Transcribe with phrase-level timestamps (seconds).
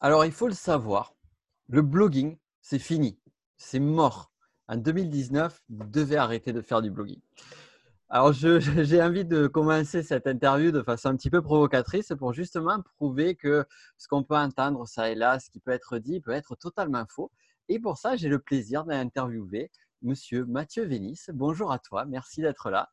[0.00, 1.16] Alors, il faut le savoir,
[1.68, 3.18] le blogging, c'est fini,
[3.56, 4.30] c'est mort.
[4.68, 7.20] En 2019, vous devez arrêter de faire du blogging.
[8.08, 12.80] Alors, j'ai envie de commencer cette interview de façon un petit peu provocatrice pour justement
[12.96, 13.64] prouver que
[13.96, 17.04] ce qu'on peut entendre ça et là, ce qui peut être dit, peut être totalement
[17.08, 17.32] faux.
[17.68, 19.70] Et pour ça, j'ai le plaisir d'interviewer
[20.02, 21.22] Monsieur Mathieu Vénis.
[21.32, 22.92] Bonjour à toi, merci d'être là.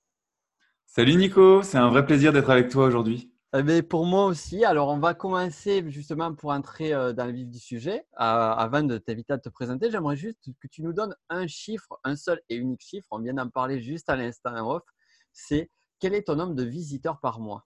[0.87, 3.31] Salut Nico, c'est un vrai plaisir d'être avec toi aujourd'hui.
[3.57, 4.65] Eh pour moi aussi.
[4.65, 8.05] Alors, on va commencer justement pour entrer euh, dans le vif du sujet.
[8.17, 12.17] avant de t'inviter à te présenter, j'aimerais juste que tu nous donnes un chiffre, un
[12.17, 13.07] seul et unique chiffre.
[13.11, 14.83] On vient d'en parler juste à l'instant en off.
[15.31, 17.65] C'est quel est ton nombre de visiteurs par mois?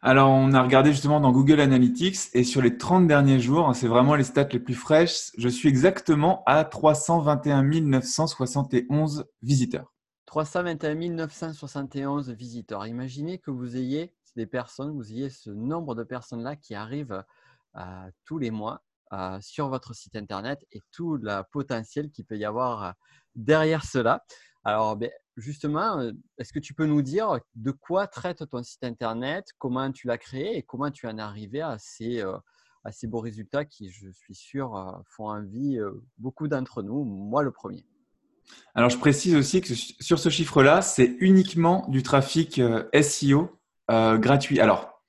[0.00, 3.74] Alors, on a regardé justement dans Google Analytics et sur les 30 derniers jours, hein,
[3.74, 9.92] c'est vraiment les stats les plus fraîches, je suis exactement à 321 971 visiteurs.
[10.26, 12.86] 321 971 visiteurs.
[12.86, 17.22] Imaginez que vous ayez des personnes, vous ayez ce nombre de personnes-là qui arrivent
[17.76, 18.82] euh, tous les mois
[19.12, 22.92] euh, sur votre site internet et tout le potentiel qu'il peut y avoir euh,
[23.34, 24.24] derrière cela.
[24.64, 29.44] Alors, ben, justement, est-ce que tu peux nous dire de quoi traite ton site internet,
[29.58, 32.22] comment tu l'as créé et comment tu en es arrivé à ces,
[32.84, 35.78] à ces beaux résultats qui, je suis sûr, font envie
[36.18, 37.86] beaucoup d'entre nous, moi le premier?
[38.74, 42.60] Alors, je précise aussi que sur ce chiffre-là, c'est uniquement du trafic
[43.00, 43.59] SEO
[43.90, 44.60] euh, gratuit.
[44.60, 45.02] Alors,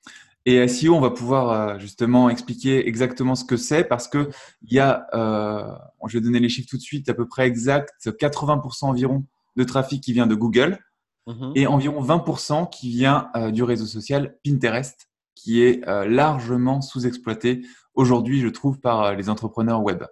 [0.44, 4.28] et SEO, on va pouvoir euh, justement expliquer exactement ce que c'est parce que
[4.62, 5.64] il y a, euh,
[6.08, 9.24] je vais donner les chiffres tout de suite, à peu près exact 80% environ
[9.56, 10.80] de trafic qui vient de Google
[11.28, 11.52] mhm.
[11.54, 17.62] et environ 20% qui vient du réseau social Pinterest, qui est largement sous-exploité
[17.94, 20.02] aujourd'hui, je trouve, par les entrepreneurs web.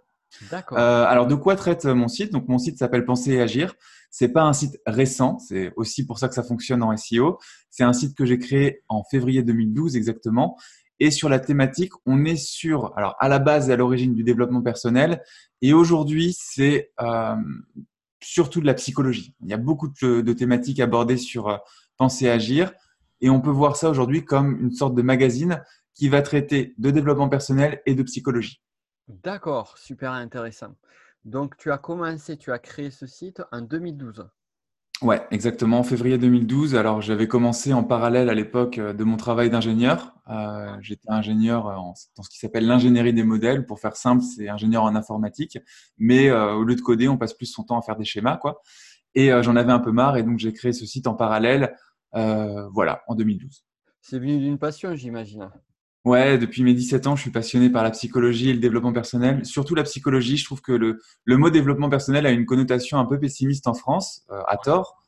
[0.50, 0.78] D'accord.
[0.78, 2.32] alors, de quoi traite mon site?
[2.32, 3.74] Donc, mon site s'appelle Penser et Agir.
[4.10, 7.38] C'est pas un site récent, c'est aussi pour ça que ça fonctionne en SEO.
[7.70, 10.56] C'est un site que j'ai créé en février 2012 exactement.
[10.98, 14.22] Et sur la thématique, on est sur, alors à la base et à l'origine du
[14.22, 15.22] développement personnel.
[15.62, 17.36] Et aujourd'hui, c'est euh,
[18.22, 19.34] surtout de la psychologie.
[19.40, 21.56] Il y a beaucoup de, thématiques abordées sur euh,
[21.96, 22.72] penser agir.
[23.22, 25.62] Et on peut voir ça aujourd'hui comme une sorte de magazine
[25.94, 28.62] qui va traiter de développement personnel et de psychologie.
[29.08, 30.76] D'accord, super intéressant.
[31.24, 34.26] Donc, tu as commencé, tu as créé ce site en 2012.
[35.02, 36.74] Ouais, exactement, en février 2012.
[36.74, 40.14] Alors, j'avais commencé en parallèle à l'époque euh, de mon travail d'ingénieur.
[40.28, 41.64] Euh, j'étais ingénieur
[42.16, 43.64] dans ce qui s'appelle l'ingénierie des modèles.
[43.64, 45.58] Pour faire simple, c'est ingénieur en informatique.
[45.96, 48.36] Mais euh, au lieu de coder, on passe plus son temps à faire des schémas,
[48.36, 48.60] quoi.
[49.14, 51.74] Et j'en avais un peu marre, et donc j'ai créé ce site en parallèle,
[52.12, 53.64] voilà, en 2012.
[54.00, 55.50] C'est venu d'une passion, j'imagine.
[56.06, 59.44] Ouais, depuis mes 17 ans, je suis passionné par la psychologie et le développement personnel.
[59.44, 63.04] Surtout la psychologie, je trouve que le, le mot développement personnel a une connotation un
[63.04, 65.02] peu pessimiste en France, euh, à tort.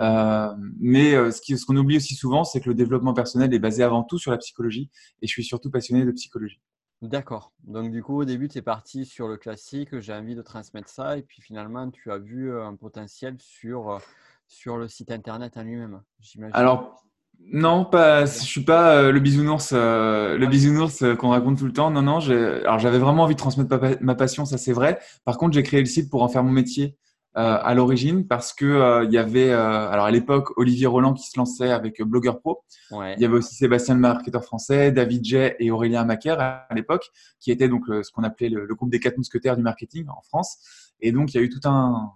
[0.00, 3.58] Euh, mais euh, ce qu'on ce oublie aussi souvent, c'est que le développement personnel est
[3.58, 6.60] basé avant tout sur la psychologie et je suis surtout passionné de psychologie.
[7.02, 7.52] D'accord.
[7.64, 10.88] Donc du coup, au début, tu es parti sur le classique, j'ai envie de transmettre
[10.88, 14.00] ça et puis finalement, tu as vu un potentiel sur,
[14.46, 16.56] sur le site internet en lui-même, j'imagine.
[16.56, 17.04] Alors,
[17.52, 18.26] non, pas.
[18.26, 21.90] Je suis pas euh, le bisounours, euh, le bisounours euh, qu'on raconte tout le temps.
[21.90, 22.18] Non, non.
[22.18, 24.98] Alors, j'avais vraiment envie de transmettre ma, passion, ça c'est vrai.
[25.24, 26.96] Par contre, j'ai créé le site pour en faire mon métier
[27.34, 31.70] à l'origine parce que il y avait, alors à l'époque, Olivier Roland qui se lançait
[31.70, 32.64] avec Blogueur Pro.
[32.90, 37.08] Il y avait aussi Sébastien le marketeur français, David Jay et Aurélien Macaire à, l'époque,
[37.38, 40.56] qui étaient donc ce qu'on appelait le, groupe des quatre mousquetaires du marketing en France.
[41.00, 42.12] Et donc, il y a eu tout un,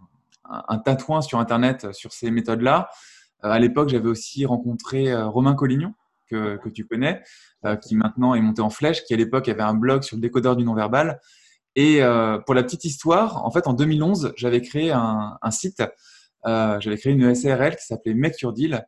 [0.51, 2.89] un, un tatouin sur Internet sur ces méthodes-là.
[3.45, 5.95] Euh, à l'époque, j'avais aussi rencontré euh, Romain Collignon,
[6.29, 7.23] que, que tu connais,
[7.65, 10.23] euh, qui maintenant est monté en flèche, qui à l'époque avait un blog sur le
[10.23, 11.21] décodeur du non-verbal.
[11.75, 12.03] Et
[12.45, 15.83] pour la petite histoire, en fait, en 2011, j'avais créé un, un site,
[16.45, 18.85] j'avais créé une SRL qui s'appelait Make Your Deal,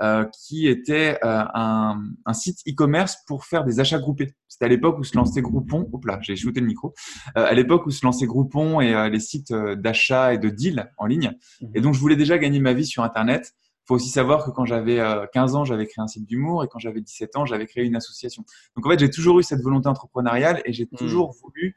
[0.00, 4.32] euh, qui était euh, un, un, site e-commerce pour faire des achats groupés.
[4.46, 5.90] C'était à l'époque où se lançait Groupon.
[5.92, 6.94] Hop là, j'ai shooté le micro.
[7.36, 11.06] Euh, à l'époque où se lançait Groupon et les sites d'achat et de deal en
[11.06, 11.32] ligne.
[11.60, 11.70] Mhm.
[11.74, 13.54] Et donc, je voulais déjà gagner ma vie sur Internet
[13.88, 15.00] faut aussi savoir que quand j'avais
[15.32, 17.96] 15 ans, j'avais créé un site d'humour et quand j'avais 17 ans, j'avais créé une
[17.96, 18.44] association.
[18.76, 20.96] Donc en fait, j'ai toujours eu cette volonté entrepreneuriale et j'ai hmm.
[20.96, 21.74] toujours voulu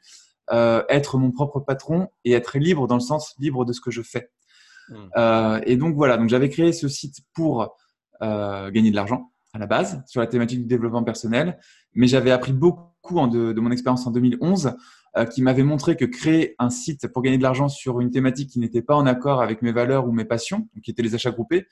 [0.52, 3.90] euh, être mon propre patron et être libre dans le sens libre de ce que
[3.90, 4.30] je fais.
[4.90, 5.08] Hmm.
[5.16, 7.74] Euh, et donc voilà, donc j'avais créé ce site pour
[8.20, 11.58] euh, gagner de l'argent à la base sur la thématique du développement personnel,
[11.94, 14.74] mais j'avais appris beaucoup en de, de, mon expérience en 2011
[15.18, 18.48] euh, qui m'avait montré que créer un site pour gagner de l'argent sur une thématique
[18.48, 21.32] qui n'était pas en accord avec mes valeurs ou mes passions, qui étaient les achats
[21.32, 21.66] groupés,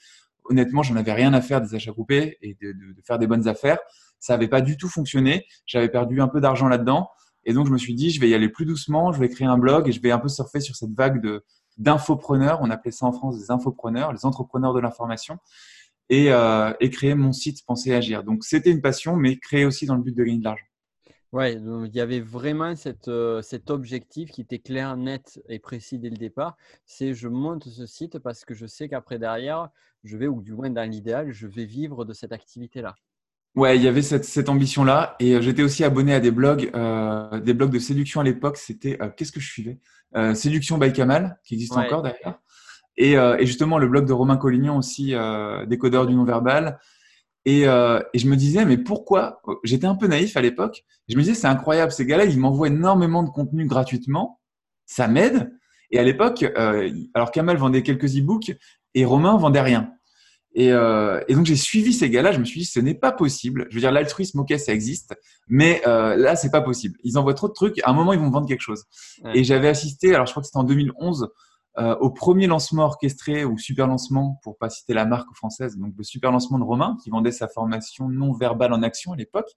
[0.45, 3.79] honnêtement, j'en avais rien à faire des achats groupés et de, faire des bonnes affaires.
[4.19, 5.47] Ça n'avait pas du tout fonctionné.
[5.67, 7.09] J'avais perdu un peu d'argent là-dedans.
[7.45, 9.47] Et donc, je me suis dit, je vais y aller plus doucement, je vais créer
[9.47, 11.45] un blog et je vais un peu surfer sur cette vague de,
[11.79, 12.59] d'infopreneurs.
[12.63, 15.39] On appelait ça en France des infopreneurs, les entrepreneurs de l'information.
[16.11, 18.25] Et, euh, et créer mon site Penser Agir.
[18.25, 20.65] Donc, c'était une passion, mais créer aussi dans le but de gagner de l'argent.
[21.33, 26.01] Ouais, il y avait vraiment cette, euh, cet objectif qui était clair, net et précis
[26.01, 26.57] dès le départ.
[26.87, 29.69] C'est je monte ce site parce que je sais qu'après derrière,
[30.03, 32.97] je vais, ou du moins dans l'idéal, je vais vivre de cette activité-là.
[33.55, 35.15] Ouais, il y avait cette, cette ambition-là.
[35.21, 38.57] Et j'étais aussi abonné à des blogs, euh, des blogs de séduction à l'époque.
[38.57, 39.79] C'était, qu'est-ce que je suivais?
[40.35, 42.41] Séduction by Kamal, qui existe encore d'ailleurs.
[42.97, 45.15] Et, et, justement, le blog de Romain Collignon aussi,
[45.67, 46.81] décodeur du non-verbal.
[47.47, 50.85] Et, euh, et, je me disais, mais pourquoi J'étais un peu naïf à l'époque.
[51.09, 54.41] Je me disais, c'est incroyable, ces gars-là, ils m'envoient énormément de contenu gratuitement.
[54.87, 55.51] Ça m'aide.
[55.91, 58.53] Et à l'époque, euh, alors Kamal vendait quelques e-books
[58.95, 59.93] et Romain vendait rien.
[60.55, 62.33] Et, euh, et donc j'ai suivi ces gars-là.
[62.33, 63.67] Je me suis dit, ce n'est pas possible.
[63.71, 65.15] Je veux dire, l'altruisme, ok, ça existe,
[65.49, 66.97] mais euh, là, c'est pas possible.
[67.05, 67.81] Ils envoient trop de trucs.
[67.85, 68.85] À un moment, ils vont vendre quelque chose.
[69.35, 70.15] Et j'avais assisté.
[70.15, 71.29] Alors, je crois que c'était en 2011
[71.79, 75.95] euh, au premier lancement orchestré ou super lancement, pour pas citer la marque française, donc
[75.97, 79.49] le super lancement de Romain, qui vendait sa formation non verbale en action à l'époque.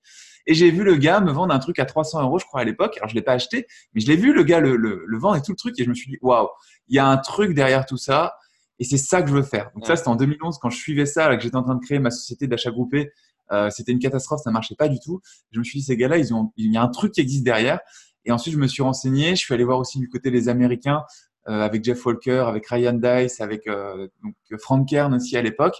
[0.45, 2.63] Et j'ai vu le gars me vendre un truc à 300 euros, je crois, à
[2.65, 2.97] l'époque.
[2.97, 5.41] Alors, je l'ai pas acheté, mais je l'ai vu le gars le, le, vendre et
[5.41, 5.79] tout le truc.
[5.79, 6.49] Et je me suis dit, waouh,
[6.87, 8.35] il y a un truc derrière tout ça.
[8.77, 9.71] Et c'est ça que je veux faire.
[9.73, 11.83] Donc, ça, c'était en 2011, quand je suivais ça, là, que j'étais en train de
[11.83, 13.11] créer ma société d'achat groupé.
[13.51, 15.19] Euh, c'était une catastrophe, ça marchait pas du tout.
[15.51, 17.43] Je me suis dit, ces gars-là, ils ont, il y a un truc qui existe
[17.43, 17.79] derrière.
[18.25, 19.31] Et ensuite, je me suis renseigné.
[19.31, 21.03] Je suis allé voir aussi du côté des Américains
[21.45, 25.75] avec Jeff Walker, avec Ryan Dice, avec euh, donc Frank Kern aussi à l'époque.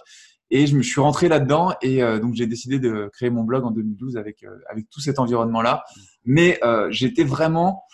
[0.50, 3.64] Et je me suis rentré là-dedans et euh, donc j'ai décidé de créer mon blog
[3.64, 5.84] en 2012 avec avec tout cet environnement-là.
[6.24, 7.84] Mais j'étais vraiment,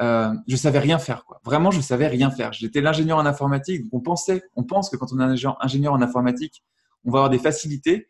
[0.00, 1.40] euh, je savais rien faire quoi.
[1.44, 2.52] Vraiment, je savais rien faire.
[2.52, 3.82] J'étais l'ingénieur en informatique.
[3.84, 6.62] Donc on pensait, on pense que quand on est ingénieur en informatique,
[7.04, 8.08] on va avoir des facilités.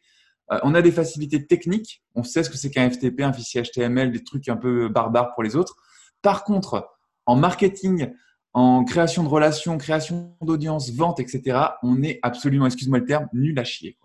[0.62, 2.02] on a des facilités techniques.
[2.14, 5.34] On sait ce que c'est qu'un FTP, un fichier HTML, des trucs un peu barbares
[5.34, 5.76] pour les autres.
[6.22, 6.88] Par contre,
[7.26, 8.10] en marketing,
[8.58, 13.56] en création de relations, création d'audience, vente, etc., on est absolument, excuse-moi le terme, nul
[13.56, 13.96] à chier.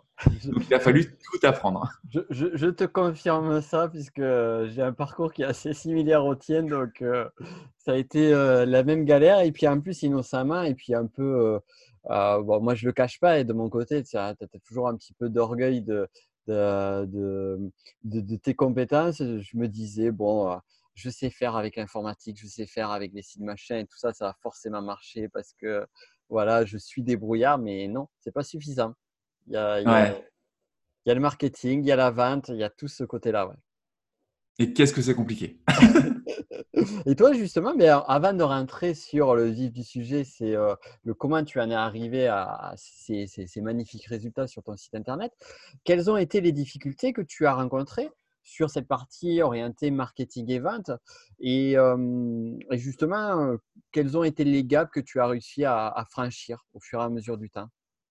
[0.46, 1.90] Donc il a fallu tout apprendre.
[2.30, 7.02] Je, te confirme ça puisque j'ai un parcours qui est assez similaire au tien, donc
[7.02, 7.28] euh,
[7.80, 11.08] ça a été euh, la même galère et puis en plus innocemment et puis un
[11.08, 11.60] peu,
[12.12, 14.36] euh, moi je le cache pas et de mon côté tu as,
[14.68, 16.08] toujours un petit peu d'orgueil de,
[18.44, 19.18] tes compétences.
[19.18, 20.60] Je me disais bon
[20.96, 24.14] je sais faire avec l'informatique, je sais faire avec les sites machin et tout ça,
[24.14, 25.86] ça va forcément marcher parce que
[26.30, 28.94] voilà, je suis débrouillard, mais non, c'est pas suffisant.
[29.48, 29.88] Il y, a, il,
[31.06, 33.48] y a, le marketing, il y a la vente, il y a tout ce côté-là.
[33.48, 33.56] Ouais.
[34.60, 35.60] Et qu'est-ce que c'est compliqué?
[37.06, 41.14] Et toi, justement, mais avant de rentrer sur le vif du sujet, c'est euh, le
[41.14, 45.32] comment tu en es arrivé à ces, ces, magnifiques résultats sur ton site internet.
[45.84, 48.10] Quelles ont été les difficultés que tu as rencontrées
[48.44, 50.92] sur cette partie orientée marketing et vente.
[51.40, 51.76] Et,
[52.72, 53.56] justement,
[53.92, 57.10] quels ont été les gaps que tu as réussi à, franchir au fur et à
[57.10, 57.68] mesure du temps?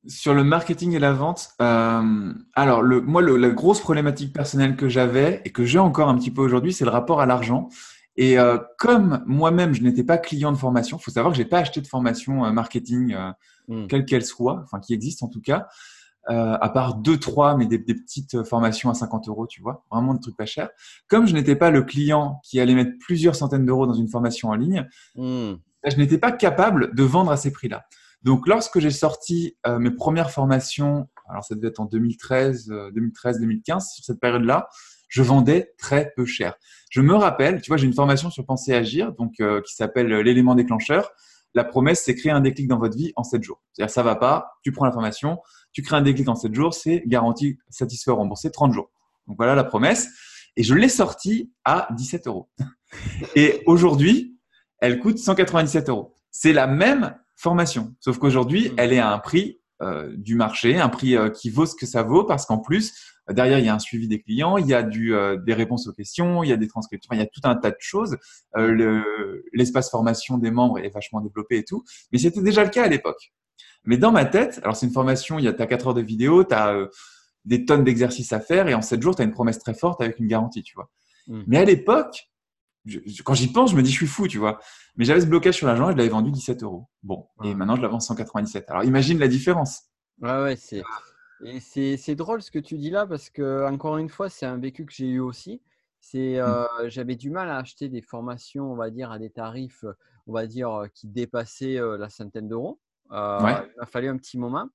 [0.08, 5.42] Sur le marketing et la vente, alors le, moi, la grosse problématique personnelle que j'avais
[5.44, 7.68] et que j'ai encore un petit peu aujourd'hui, c'est le rapport à l'argent.
[8.16, 8.36] Et
[8.78, 11.80] comme moi-même, je n'étais pas client de formation, il faut savoir que j'ai pas acheté
[11.80, 13.16] de formation marketing,
[13.68, 13.86] mmh.
[13.86, 15.68] quelle qu'elle soit, enfin qui existe en tout cas.
[16.30, 20.14] Euh, à part deux, trois, mais des, petites formations à 50 euros, tu vois, vraiment
[20.14, 20.70] des trucs pas chers.
[21.08, 24.50] Comme je n'étais pas le client qui allait mettre plusieurs centaines d'euros dans une formation
[24.50, 24.86] en ligne,
[25.16, 25.54] hmm.
[25.82, 27.86] bah, je n'étais pas capable de vendre à ces prix-là.
[28.22, 33.40] Donc, lorsque j'ai sorti euh, mes premières formations, alors ça devait être en 2013, 2013,
[33.40, 34.68] 2015, sur cette période-là,
[35.08, 36.54] je vendais très peu cher.
[36.90, 40.06] Je me rappelle, tu vois, j'ai une formation sur penser agir, donc euh, qui s'appelle
[40.06, 41.10] l'élément déclencheur.
[41.54, 43.60] La promesse, c'est créer un déclic dans votre vie en 7 jours.
[43.72, 45.38] C'est-à-dire, ça va pas, tu prends la formation,
[45.72, 48.90] tu crées un déclic en 7 jours, c'est garanti satisfait remboursé 30 jours.
[49.26, 50.08] Donc voilà la promesse.
[50.56, 52.50] Et je l'ai sortie à 17 euros.
[53.36, 54.38] Et aujourd'hui,
[54.80, 56.14] elle coûte 197 euros.
[56.30, 58.74] C'est la même formation, sauf qu'aujourd'hui, mmh.
[58.76, 61.86] elle est à un prix euh, du marché, un prix euh, qui vaut ce que
[61.86, 62.94] ça vaut, parce qu'en plus,
[63.28, 65.88] derrière, il y a un suivi des clients, il y a du, euh, des réponses
[65.88, 68.16] aux questions, il y a des transcriptions, il y a tout un tas de choses.
[69.52, 72.88] L'espace formation des membres est vachement développé et tout, mais c'était déjà le cas à
[72.88, 73.32] l'époque.
[73.84, 76.02] Mais dans ma tête, alors c'est une formation, il y a as 4 heures de
[76.02, 76.88] vidéo, tu as euh,
[77.44, 80.00] des tonnes d'exercices à faire et en 7 jours, tu as une promesse très forte
[80.00, 80.90] avec une garantie, tu vois.
[81.26, 81.42] Hmm.
[81.46, 82.32] Mais à l'époque,
[83.24, 84.58] quand j'y pense, je me dis, je suis fou, tu vois.
[84.96, 86.88] Mais j'avais ce blocage sur l'argent et je l'avais vendu 17 euros.
[87.02, 88.70] Bon, et maintenant, je la vends 197.
[88.70, 89.82] Alors imagine la différence.
[90.20, 91.96] Ouais, ouais, c'est.
[91.96, 94.84] c'est drôle ce que tu dis là parce que, encore une fois, c'est un vécu
[94.84, 95.60] que j'ai eu aussi.
[96.00, 99.84] C'est, euh, J'avais du mal à acheter des formations, on va dire, à des tarifs,
[100.26, 102.80] on va dire, qui dépassaient euh, la centaine d'euros.
[103.10, 104.68] Euh, il m'a fallu un petit moment.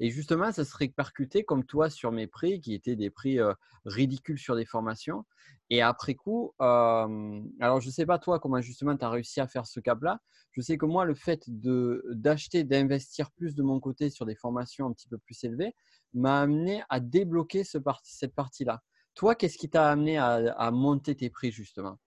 [0.00, 3.52] Et justement, ça se répercutait comme toi sur mes prix, qui étaient des prix euh,
[3.84, 5.24] ridicules sur des formations.
[5.70, 9.40] Et après coup, euh, alors je ne sais pas toi comment justement tu as réussi
[9.40, 10.20] à faire ce cap-là.
[10.52, 14.86] Je sais que moi, le fait d'acheter, d'investir plus de mon côté sur des formations
[14.86, 15.74] un petit peu plus élevées
[16.14, 18.80] m'a amené à débloquer ce cette partie-là.
[19.14, 21.98] Toi, qu'est-ce qui t'a amené à, monter tes prix justement?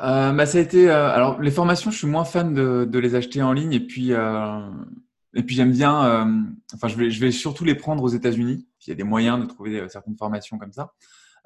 [0.00, 0.90] Euh, bah, ça a été.
[0.90, 3.80] Euh, alors, les formations, je suis moins fan de, de les acheter en ligne et
[3.80, 4.70] puis, euh,
[5.34, 6.04] et puis j'aime bien.
[6.04, 6.42] euh,
[6.74, 8.66] enfin, je vais, je vais surtout les prendre aux États-Unis.
[8.86, 10.94] Il y a des moyens de trouver euh, certaines formations comme ça.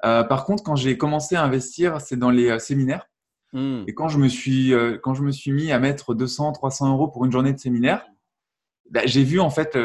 [0.05, 3.05] Euh, par contre, quand j'ai commencé à investir, c'est dans les euh, séminaires.
[3.51, 3.83] Hmm.
[3.87, 4.73] Et quand je me suis,
[5.03, 8.03] quand je me suis mis à mettre 200, 300 euros pour une journée de séminaire,
[8.89, 9.77] bah, j'ai vu en fait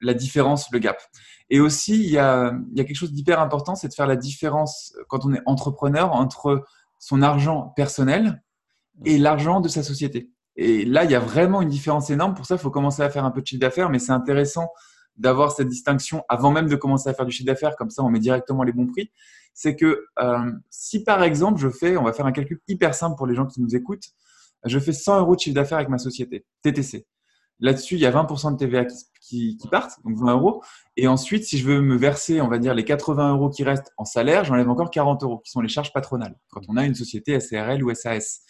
[0.00, 1.00] la différence, le gap.
[1.48, 4.08] Et aussi, il y a, il y a quelque chose d'hyper important, c'est de faire
[4.08, 6.64] la différence quand on est entrepreneur entre
[6.98, 8.42] son argent personnel
[9.04, 10.31] et l'argent de sa société.
[10.56, 12.34] Et là, il y a vraiment une différence énorme.
[12.34, 14.68] Pour ça, il faut commencer à faire un peu de chiffre d'affaires, mais c'est intéressant
[15.16, 17.76] d'avoir cette distinction avant même de commencer à faire du chiffre d'affaires.
[17.76, 19.10] Comme ça, on met directement les bons prix.
[19.54, 23.16] C'est que euh, si par exemple, je fais, on va faire un calcul hyper simple
[23.16, 24.08] pour les gens qui nous écoutent,
[24.64, 27.06] je fais 100 euros de chiffre d'affaires avec ma société, TTC.
[27.60, 30.62] Là-dessus, il y a 20% de TVA qui, qui, qui, partent, donc 20 euros.
[30.96, 33.92] Et ensuite, si je veux me verser, on va dire, les 80 euros qui restent
[33.98, 36.94] en salaire, j'enlève encore 40 euros, qui sont les charges patronales, quand on a une
[36.94, 38.40] société SARL ou SAS.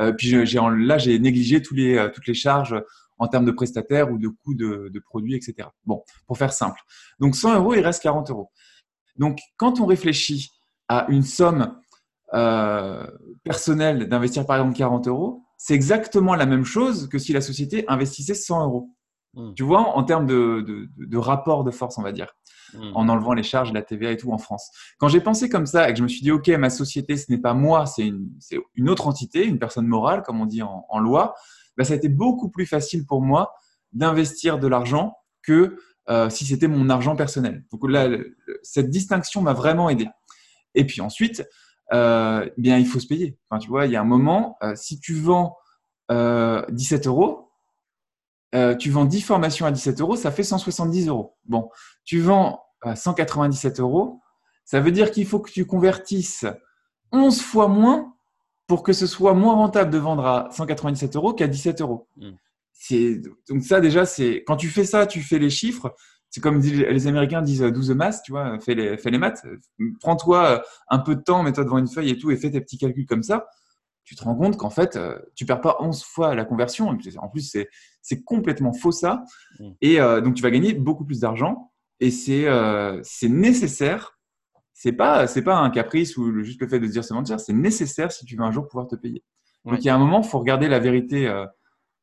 [0.00, 2.82] Euh, puis j'ai, là, j'ai négligé tous les, euh, toutes les charges
[3.18, 5.68] en termes de prestataires ou de coûts de, de, produits, etc.
[5.84, 6.80] Bon, pour faire simple.
[7.20, 8.50] Donc 100 euros, il reste 40 euros.
[9.16, 10.50] Donc quand on réfléchit
[10.88, 11.76] à une somme
[12.34, 13.06] euh,
[13.44, 17.84] personnelle d'investir par exemple 40 euros, c'est exactement la même chose que si la société
[17.88, 18.90] investissait 100 euros.
[19.34, 19.54] Mmh.
[19.54, 22.34] Tu vois, en termes de, de, de, rapport de force, on va dire,
[22.74, 22.92] mmh.
[22.94, 24.70] en enlevant les charges, la TVA et tout en France.
[24.98, 27.30] Quand j'ai pensé comme ça et que je me suis dit, OK, ma société, ce
[27.30, 31.34] n'est pas moi, c'est une, autre entité, une personne morale, comme on dit en, loi,
[31.76, 33.54] bah, ça a été beaucoup plus facile pour moi
[33.92, 35.76] d'investir de l'argent que
[36.10, 37.64] euh, si c'était mon argent personnel.
[37.70, 38.08] Donc là,
[38.62, 40.08] cette distinction m'a vraiment aidé.
[40.74, 41.46] Et puis ensuite,
[41.92, 43.38] euh, bien, il faut se payer.
[43.60, 45.56] Tu vois, il y a un moment, euh, si tu vends
[46.10, 47.51] 17 euros,
[48.54, 51.36] euh, tu vends 10 formations à 17 euros, ça fait 170 euros.
[51.46, 51.70] Bon,
[52.04, 54.20] tu vends à 197 euros,
[54.64, 56.46] ça veut dire qu'il faut que tu convertisses
[57.12, 58.14] 11 fois moins
[58.66, 62.08] pour que ce soit moins rentable de vendre à 197 euros qu'à 17 euros.
[62.16, 62.30] Mm.
[63.48, 65.94] Donc ça déjà, c'est quand tu fais ça, tu fais les chiffres.
[66.30, 69.44] C'est comme les Américains disent 12 maths, tu vois, fais les, fais les maths.
[70.00, 72.78] Prends-toi un peu de temps, mets-toi devant une feuille et tout, et fais tes petits
[72.78, 73.46] calculs comme ça
[74.04, 76.88] tu te rends compte qu'en fait, euh, tu perds pas 11 fois la conversion.
[77.18, 77.56] En plus,
[78.00, 79.24] c'est complètement faux ça.
[79.60, 79.70] Mmh.
[79.80, 81.72] Et euh, donc, tu vas gagner beaucoup plus d'argent.
[82.00, 84.18] Et c'est euh, nécessaire.
[84.72, 87.38] C'est pas, pas un caprice ou juste le fait de se dire c'est mentir.
[87.38, 89.22] C'est nécessaire si tu veux un jour pouvoir te payer.
[89.64, 91.46] Donc, il y a un moment, il faut regarder la vérité, euh,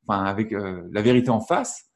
[0.07, 1.89] enfin, avec la vérité en face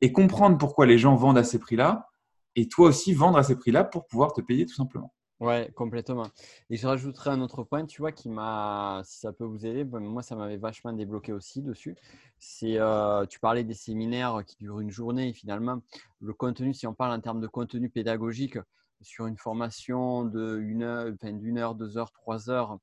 [0.00, 2.08] et comprendre pourquoi les gens vendent à ces prix-là.
[2.56, 5.12] Et toi aussi, vendre à ces prix-là pour pouvoir te payer tout simplement.
[5.42, 6.28] Ouais, complètement.
[6.70, 9.82] Et je rajouterai un autre point, tu vois, qui m'a, si ça peut vous aider,
[9.82, 11.96] moi ça m'avait vachement débloqué aussi dessus.
[12.38, 15.80] C'est, euh, tu parlais des séminaires qui durent une journée et finalement,
[16.20, 18.56] le contenu, si on parle en termes de contenu pédagogique,
[19.00, 22.78] sur une formation de d'une heure, deux heures, trois heures,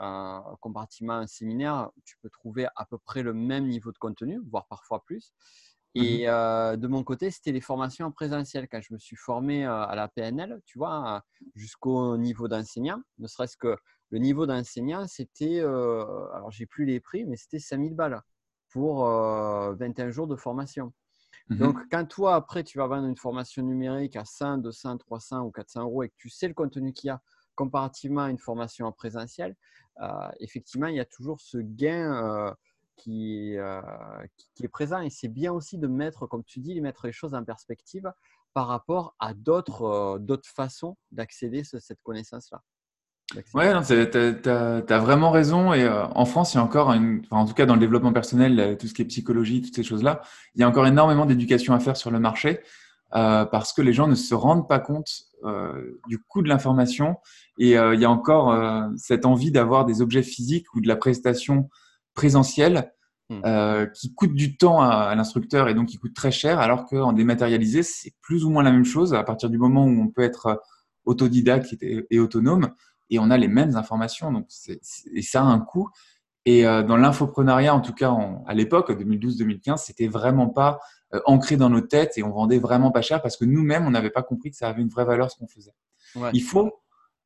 [0.00, 3.98] euh, comparativement à un séminaire, tu peux trouver à peu près le même niveau de
[3.98, 5.34] contenu, voire parfois plus.
[5.94, 8.68] Et euh, de mon côté, c'était les formations en présentiel.
[8.68, 13.56] Quand je me suis formé à la PNL, tu vois, jusqu'au niveau d'enseignant, ne serait-ce
[13.56, 13.76] que
[14.10, 18.20] le niveau d'enseignant, c'était, euh, alors j'ai plus les prix, mais c'était 5000 balles
[18.70, 20.92] pour 21 jours de formation.
[21.48, 21.56] Mmh.
[21.56, 25.50] Donc, quand toi, après, tu vas vendre une formation numérique à 100, 200, 300 ou
[25.50, 27.20] 400 euros et que tu sais le contenu qu'il y a
[27.54, 29.56] comparativement à une formation en présentiel,
[30.38, 32.54] effectivement, il y a toujours ce gain
[32.98, 33.80] qui, euh,
[34.54, 35.00] qui, est présent.
[35.00, 38.12] Et c'est bien aussi de mettre, comme tu dis, de mettre les choses en perspective
[38.52, 42.62] par rapport à d'autres euh, d'autres façons d'accéder à cette connaissance-là.
[43.54, 45.72] Ouais, tu as, vraiment raison.
[45.72, 47.80] Et euh, en France, il y a encore, une, enfin, en tout cas dans le
[47.80, 50.22] développement personnel, tout ce qui est psychologie, toutes ces choses-là,
[50.54, 52.60] il y a encore énormément d'éducation à faire sur le marché
[53.10, 55.10] parce que les gens ne se rendent pas compte
[56.08, 57.16] du coût de l'information.
[57.58, 58.54] Et il y a encore
[58.96, 61.68] cette envie d'avoir des objets physiques ou de la prestation
[62.18, 62.92] présentiel
[63.30, 63.40] mmh.
[63.44, 66.84] euh, qui coûte du temps à, à l'instructeur et donc qui coûte très cher, alors
[66.84, 70.08] qu'en dématérialisé, c'est plus ou moins la même chose à partir du moment où on
[70.08, 70.60] peut être
[71.04, 72.70] autodidacte et, et autonome
[73.08, 74.32] et on a les mêmes informations.
[74.32, 74.48] Donc
[75.14, 75.88] et ça a un coût.
[76.44, 80.80] Et euh, dans l'infoprenariat, en tout cas en, à l'époque, 2012-2015, c'était vraiment pas
[81.14, 83.90] euh, ancré dans nos têtes et on vendait vraiment pas cher parce que nous-mêmes, on
[83.90, 85.74] n'avait pas compris que ça avait une vraie valeur ce qu'on faisait.
[86.16, 86.30] Ouais.
[86.32, 86.72] Il faut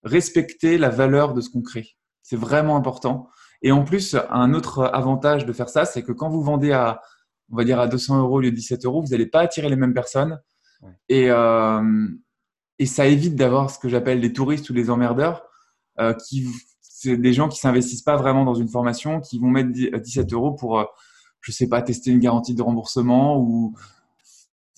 [0.03, 1.97] respecter la valeur de ce qu'on crée.
[2.23, 3.29] C'est vraiment important.
[3.63, 7.01] Et en plus, un autre avantage de faire ça, c'est que quand vous vendez à,
[7.51, 9.69] on va dire à 200 euros au lieu de 17 euros, vous n'allez pas attirer
[9.69, 10.41] les mêmes personnes.
[10.83, 10.91] Ouais.
[11.09, 12.09] Et, euh,
[12.79, 15.45] et ça évite d'avoir ce que j'appelle les touristes ou les emmerdeurs,
[16.01, 16.49] euh, qui
[17.03, 20.53] c'est des gens qui s'investissent pas vraiment dans une formation, qui vont mettre 17 euros
[20.53, 20.85] pour, euh,
[21.41, 23.75] je sais pas, tester une garantie de remboursement ou,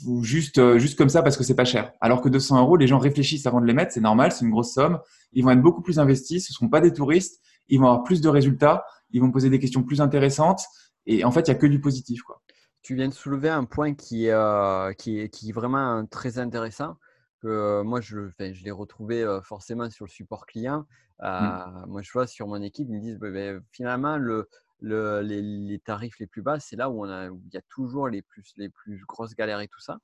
[0.07, 1.93] ou juste, euh, juste comme ça parce que c'est pas cher.
[2.01, 4.51] Alors que 200 euros, les gens réfléchissent avant de les mettre, c'est normal, c'est une
[4.51, 5.01] grosse somme.
[5.35, 8.03] Ils vont être beaucoup plus investis, ce ne seront pas des touristes ils vont avoir
[8.05, 10.65] plus de résultats, ils vont poser des questions plus intéressantes.
[11.07, 12.23] Et en fait, il n'y a que du positif.
[12.23, 12.41] Quoi.
[12.83, 16.97] Tu viens de soulever un point qui, euh, qui, est, qui est vraiment très intéressant.
[17.41, 20.87] Que euh, moi, je, je l'ai retrouvé euh, forcément sur le support client.
[21.21, 21.85] Mmh.
[21.87, 24.49] Moi, je vois sur mon équipe, ils me disent bah, bah, finalement, le,
[24.81, 27.63] le, les, tarifs les plus bas, c'est là où, on a, où il y a
[27.69, 29.99] toujours les plus, les plus grosses galères et tout ça.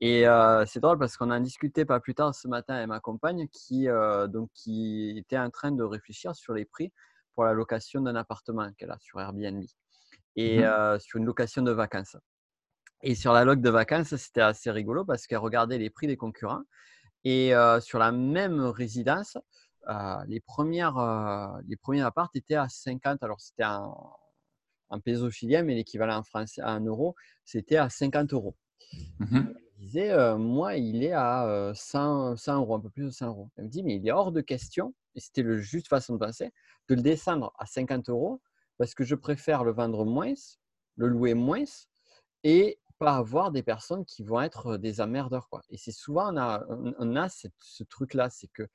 [0.00, 0.24] Et
[0.66, 3.86] c'est drôle parce qu'on a discuté pas plus tard ce matin avec ma compagne qui,
[4.28, 6.92] donc, qui était en train de réfléchir sur les prix
[7.34, 9.62] pour la location d'un appartement qu'elle a sur Airbnb
[10.36, 12.16] et mmh sur une location de vacances.
[13.02, 16.16] Et sur la log de vacances, c'était assez rigolo parce qu'elle regardait les prix des
[16.16, 16.62] concurrents.
[17.24, 19.38] Et sur la même résidence,
[20.26, 23.22] les, premières, les premiers apparts étaient à 50.
[23.22, 24.16] Alors, c'était en,
[24.88, 28.56] en peso chilien, mais l'équivalent en français à 1 euro, c'était à 50 euros.
[29.18, 29.40] Mmh
[29.84, 33.50] elle disait, moi, il est à 100, 100, euros, un peu plus de 100 euros.
[33.56, 36.18] Elle me dit, mais il est hors de question, et c'était le juste façon de
[36.18, 36.52] penser,
[36.88, 38.40] de le descendre à 50 euros
[38.78, 40.34] parce que je préfère le vendre moins,
[40.96, 41.64] le louer moins
[42.42, 45.48] et pas avoir des personnes qui vont être des emmerdeurs.
[45.48, 45.62] Quoi.
[45.70, 48.68] Et c'est souvent, on a, on a ce truc-là, c'est que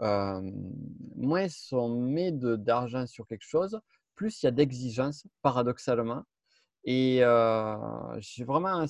[0.00, 3.78] moins on met d'argent sur quelque chose,
[4.14, 6.24] plus il y a d'exigences, paradoxalement.
[6.84, 7.18] Et
[8.18, 8.84] j'ai vraiment.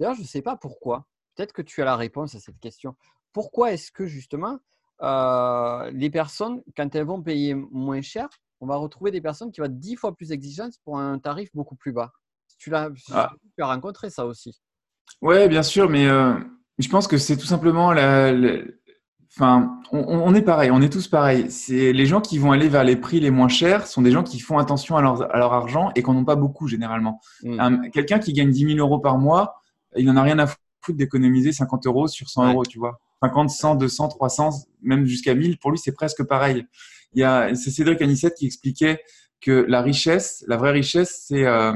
[0.00, 1.06] D'ailleurs, je ne sais pas pourquoi.
[1.38, 2.96] Peut-être que tu as la réponse à cette question.
[3.32, 4.58] Pourquoi est-ce que justement
[5.00, 8.28] les personnes, quand elles vont payer moins cher,
[8.60, 11.50] on va retrouver des personnes qui vont être dix fois plus exigeantes pour un tarif
[11.54, 12.10] beaucoup plus bas?
[12.58, 13.30] Tu l'as ah.
[13.56, 14.60] tu as rencontré ça aussi.
[15.22, 16.34] Oui, bien sûr, mais euh,
[16.80, 18.32] je pense que c'est tout simplement la,
[19.36, 21.52] Enfin, on, est pareil, on est tous pareils.
[21.52, 24.24] C'est les gens qui vont aller vers les prix les moins chers sont des gens
[24.24, 27.20] qui font attention à leur, à leur argent et qui n'en ont pas beaucoup généralement.
[27.44, 27.90] Mm.
[27.92, 29.62] Quelqu'un qui gagne 10 000 euros par mois,
[29.96, 33.00] il n'en a rien à foutre d'économiser 50 euros sur 100 euros, tu vois.
[33.22, 34.50] 50, 100, 200, 300,
[34.82, 36.66] même jusqu'à 1000, pour lui, c'est presque pareil
[37.12, 39.00] il y a, c'est Cédric Anissette qui expliquait
[39.40, 41.72] que la richesse, la vraie richesse, c'est euh,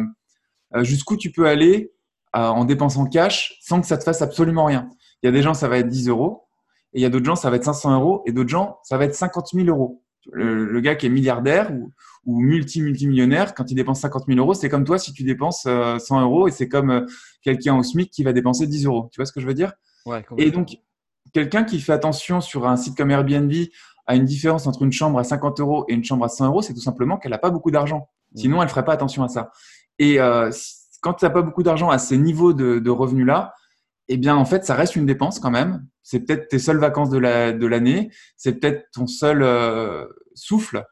[0.74, 1.92] euh, jusqu'où tu peux aller
[2.36, 4.88] euh, en dépensant cash sans que ça te fasse absolument rien.
[5.22, 6.48] Il y a des gens, ça va être 10 euros,
[6.92, 8.98] et il y a d'autres gens, ça va être 500 euros, et d'autres gens, ça
[8.98, 10.02] va être 50 000 euros.
[10.30, 11.92] Le, gars qui est milliardaire ou,
[12.24, 16.20] ou multi-multimillionnaire, quand il dépense 50 000 euros, c'est comme toi si tu dépenses 100
[16.20, 17.06] euros, et c'est comme
[17.42, 19.08] quelqu'un au SMIC qui va dépenser 10 euros.
[19.12, 19.72] Tu vois ce que je veux dire?
[20.06, 20.76] Ouais, Et donc,
[21.32, 23.52] quelqu'un qui fait attention sur un site comme Airbnb
[24.06, 26.62] à une différence entre une chambre à 50 euros et une chambre à 100 euros,
[26.62, 28.08] c'est tout simplement qu'elle n'a pas beaucoup d'argent.
[28.34, 29.52] Sinon, elle ne ferait pas attention à ça.
[29.98, 30.50] Et euh,
[31.00, 33.54] quand tu n'as pas beaucoup d'argent à ces niveaux de, revenus-là,
[34.08, 35.86] eh bien, en fait, ça reste une dépense quand même.
[36.02, 38.10] C'est peut-être tes seules vacances de l'année.
[38.36, 40.84] c'est peut-être ton seul euh, souffle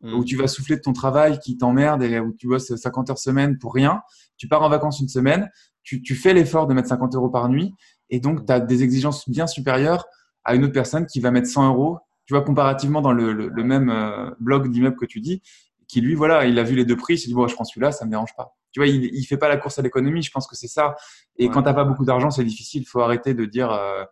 [0.00, 0.14] mm.
[0.14, 3.18] où tu vas souffler de ton travail qui t'emmerde et où tu bosses 50 heures
[3.18, 4.02] semaine pour rien.
[4.36, 5.50] Tu pars en vacances une semaine.
[5.82, 7.74] Tu, tu fais l'effort de mettre 50 euros par nuit.
[8.10, 10.06] Et donc, tu as des exigences bien supérieures
[10.44, 13.90] à une autre personne qui va mettre 100 euros tu vois, comparativement dans le, même
[13.90, 15.42] euh, blog d'immeuble que tu dis,
[15.88, 17.64] qui lui, voilà, il a vu les deux prix, il s'est dit, bon, je prends
[17.64, 18.56] celui-là, ça me dérange pas.
[18.70, 20.94] Tu vois, il, il fait pas la course à l'économie, je pense que c'est ça.
[21.36, 24.04] Et quand tu n'as pas beaucoup d'argent, c'est difficile, il faut arrêter de dire, euh,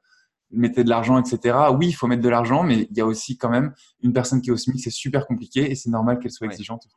[0.50, 1.56] mettez de l'argent, etc.
[1.76, 4.40] Oui, il faut mettre de l'argent, mais il y a aussi quand même une personne
[4.40, 6.88] qui est au SMIC, c'est super compliqué et c'est normal qu'elle soit exigeante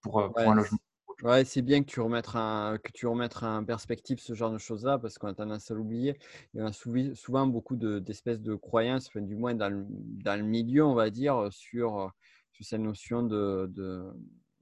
[0.00, 0.78] pour, euh, un logement.
[1.22, 4.98] Ouais, c'est bien que tu remettes que tu remettes en perspective ce genre de choses-là
[4.98, 6.18] parce qu'on a tendance à l'oublier.
[6.52, 6.72] Il y a
[7.14, 11.46] souvent beaucoup d'espèces de, croyances, du moins dans le, dans le, milieu, on va dire,
[11.52, 12.10] sur,
[12.50, 14.12] sur cette notion de, de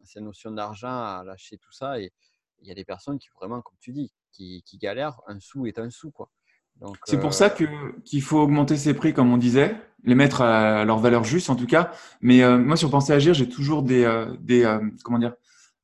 [0.04, 1.98] cette notion d'argent à lâcher tout ça.
[1.98, 2.12] Et
[2.60, 5.20] il y a des personnes qui vraiment, comme tu dis, qui, qui galèrent.
[5.26, 6.30] Un sou est un sou, quoi.
[7.04, 7.64] C'est pour ça que
[8.04, 11.56] qu'il faut augmenter ces prix, comme on disait, les mettre à leur valeur juste, en
[11.56, 11.92] tout cas.
[12.20, 15.34] Mais euh, moi, sur Penser Agir, j'ai toujours des, euh, des euh, comment dire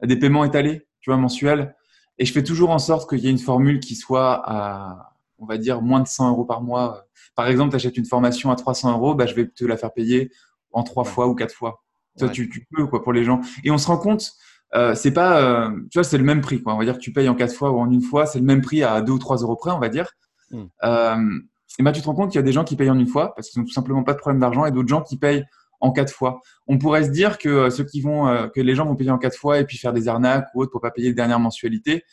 [0.02, 1.74] des paiements étalés, tu vois, mensuels.
[2.18, 5.46] Et je fais toujours en sorte qu'il y ait une formule qui soit à, on
[5.46, 7.06] va dire, moins de 100 euros par mois.
[7.34, 9.92] Par exemple, tu achètes une formation à 300 euros, bah, je vais te la faire
[9.92, 10.30] payer
[10.72, 11.82] en trois fois ou quatre fois.
[12.18, 13.40] Toi, tu, tu, peux, quoi, pour les gens.
[13.64, 14.32] Et on se rend compte,
[14.74, 16.74] euh, c'est pas, euh, tu vois, c'est le même prix, quoi.
[16.74, 18.44] On va dire que tu payes en quatre fois ou en une fois, c'est le
[18.44, 20.10] même prix à deux ou trois euros près, on va dire.
[20.50, 20.64] Hmm.
[20.84, 21.40] Euh,
[21.78, 23.06] et bah, tu te rends compte qu'il y a des gens qui payent en une
[23.06, 25.44] fois parce qu'ils n'ont tout simplement pas de problème d'argent et d'autres gens qui payent
[25.80, 26.40] en quatre fois.
[26.66, 29.10] On pourrait se dire que euh, ceux qui vont, euh, que les gens vont payer
[29.10, 31.40] en quatre fois et puis faire des arnaques ou autres pour pas payer les dernières
[31.40, 32.04] mensualités.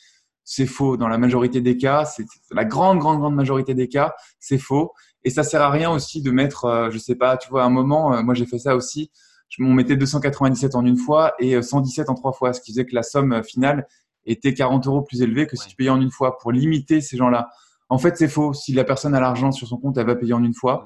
[0.43, 0.97] C'est faux.
[0.97, 4.91] Dans la majorité des cas, c'est la grande, grande, grande majorité des cas, c'est faux.
[5.23, 7.69] Et ça sert à rien aussi de mettre, je sais pas, tu vois, à un
[7.69, 9.09] moment, moi j'ai fait ça aussi.
[9.57, 12.93] On mettait 297 en une fois et 117 en trois fois, ce qui faisait que
[12.93, 13.87] la somme finale
[14.25, 17.15] était 40 euros plus élevée que si tu payais en une fois pour limiter ces
[17.17, 17.49] gens-là.
[17.93, 18.53] En fait, c'est faux.
[18.53, 20.83] Si la personne a l'argent sur son compte, elle va payer en une fois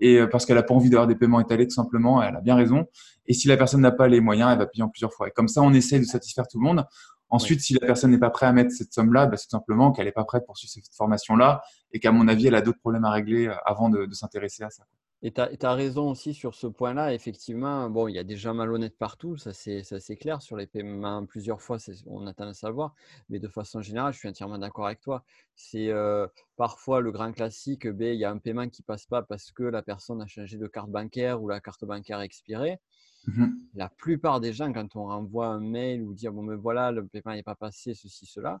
[0.00, 2.40] et euh, parce qu'elle n'a pas envie d'avoir des paiements étalés tout simplement, elle a
[2.40, 2.86] bien raison.
[3.26, 5.28] Et si la personne n'a pas les moyens, elle va payer en plusieurs fois.
[5.28, 6.84] Et comme ça, on essaye de satisfaire tout le monde.
[7.28, 9.92] Ensuite, si la personne n'est pas prête à mettre cette somme-là, bah, c'est tout simplement
[9.92, 12.80] qu'elle n'est pas prête pour suivre cette formation-là et qu'à mon avis, elle a d'autres
[12.80, 14.82] problèmes à régler euh, avant de, s'intéresser à ça.
[15.22, 17.12] Et tu as, raison aussi sur ce point-là.
[17.12, 20.40] Effectivement, bon, il y a des gens malhonnêtes partout, ça c'est clair.
[20.42, 22.94] Sur les paiements, plusieurs fois, on a tendance à voir.
[23.28, 25.24] Mais de façon générale, je suis entièrement d'accord avec toi.
[25.56, 29.06] C'est euh, parfois le grand classique, ben, il y a un paiement qui ne passe
[29.06, 32.24] pas parce que la personne a changé de carte bancaire ou la carte bancaire a
[32.24, 32.78] expiré.
[33.26, 36.60] Mmh la plupart des gens, quand on renvoie un mail ou dire bon, mais ben,
[36.60, 38.60] voilà, le paiement n'est pas passé, ceci, cela,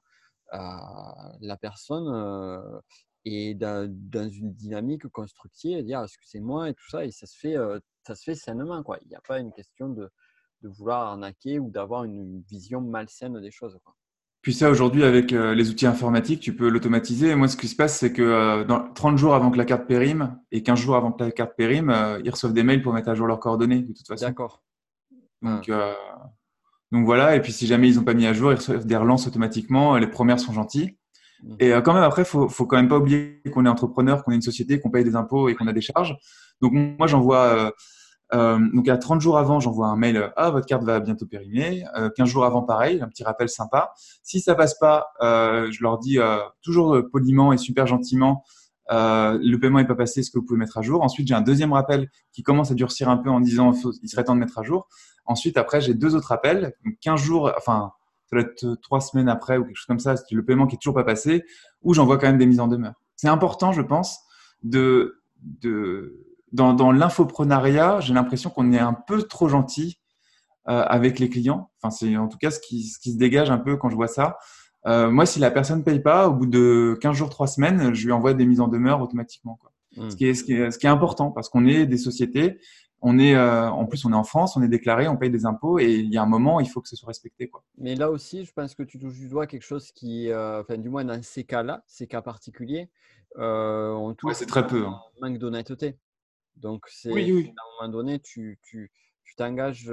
[0.54, 0.58] euh,
[1.40, 2.80] la personne euh,
[3.24, 7.56] et dans, une dynamique constructive, dire excusez-moi et tout ça, et ça se fait,
[8.06, 8.82] ça se fait sainement.
[8.82, 8.98] Quoi.
[9.02, 10.10] Il n'y a pas une question de,
[10.62, 13.78] de vouloir arnaquer ou d'avoir une vision malsaine des choses.
[13.84, 13.94] Quoi.
[14.40, 17.34] Puis ça, aujourd'hui, avec les outils informatiques, tu peux l'automatiser.
[17.34, 20.38] Moi, ce qui se passe, c'est que dans 30 jours avant que la carte périme
[20.52, 21.92] et 15 jours avant que la carte périme,
[22.24, 24.26] ils reçoivent des mails pour mettre à jour leurs coordonnées, de toute façon.
[24.26, 24.62] D'accord.
[25.42, 25.70] Donc,
[26.92, 28.96] donc voilà, et puis si jamais ils n'ont pas mis à jour, ils reçoivent des
[28.96, 29.96] relances automatiquement.
[29.96, 30.97] Les premières sont gentilles.
[31.60, 34.32] Et euh, quand même, après, faut, faut quand même pas oublier qu'on est entrepreneur, qu'on
[34.32, 36.16] est une société, qu'on paye des impôts et qu'on a des charges.
[36.60, 37.70] Donc, moi, j'envoie, euh,
[38.34, 41.84] euh, donc à 30 jours avant, j'envoie un mail, ah, votre carte va bientôt périmer.
[41.96, 43.92] Euh, 15 jours avant, pareil, un petit rappel sympa.
[44.22, 48.44] Si ça passe pas, euh, je leur dis euh, toujours poliment et super gentiment,
[48.90, 51.42] le paiement est pas passé, est-ce que vous pouvez mettre à jour Ensuite, j'ai un
[51.42, 53.72] deuxième rappel qui commence à durcir un peu en disant,
[54.02, 54.88] il serait temps de mettre à jour.
[55.26, 57.92] Ensuite, après, j'ai deux autres appels, donc 15 jours, enfin,
[58.28, 60.78] ça doit être trois semaines après ou quelque chose comme ça, le paiement qui est
[60.78, 61.44] toujours pas passé,
[61.82, 62.94] où j'envoie quand même des mises en demeure.
[63.16, 64.20] C'est important, je pense,
[64.62, 69.98] de, de dans, dans l'infoprenariat, j'ai l'impression qu'on est un peu trop gentil
[70.68, 71.70] euh, avec les clients.
[71.80, 73.96] Enfin, c'est en tout cas ce qui, ce qui se dégage un peu quand je
[73.96, 74.38] vois ça.
[74.86, 77.94] Euh, moi, si la personne ne paye pas, au bout de 15 jours, 3 semaines,
[77.94, 79.58] je lui envoie des mises en demeure automatiquement.
[79.60, 79.72] Quoi.
[79.96, 80.10] Mmh.
[80.10, 82.58] Ce, qui est, ce, qui est, ce qui est important parce qu'on est des sociétés
[83.00, 85.46] on est, euh, en plus, on est en France, on est déclaré, on paye des
[85.46, 87.48] impôts et il y a un moment, il faut que ce soit respecté.
[87.48, 87.62] Quoi.
[87.76, 90.78] Mais là aussi, je pense que tu touches du doigt quelque chose qui, euh, enfin,
[90.78, 92.88] du moins dans ces cas-là, ces cas particuliers,
[93.36, 94.86] euh, on touche c'est très peu.
[94.86, 94.98] Hein.
[95.20, 95.96] manque d'honnêteté.
[96.56, 98.58] Donc, c'est à un moment donné, tu
[99.36, 99.88] t'engages.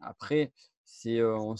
[0.00, 0.52] après,
[0.84, 1.54] c'est on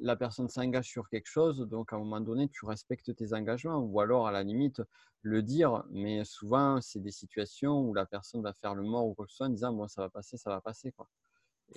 [0.00, 3.78] la personne s'engage sur quelque chose, donc à un moment donné, tu respectes tes engagements,
[3.78, 4.82] ou alors à la limite
[5.22, 9.14] le dire, mais souvent c'est des situations où la personne va faire le mort ou
[9.14, 11.08] quoi que ce soit en disant bon ça va passer, ça va passer quoi.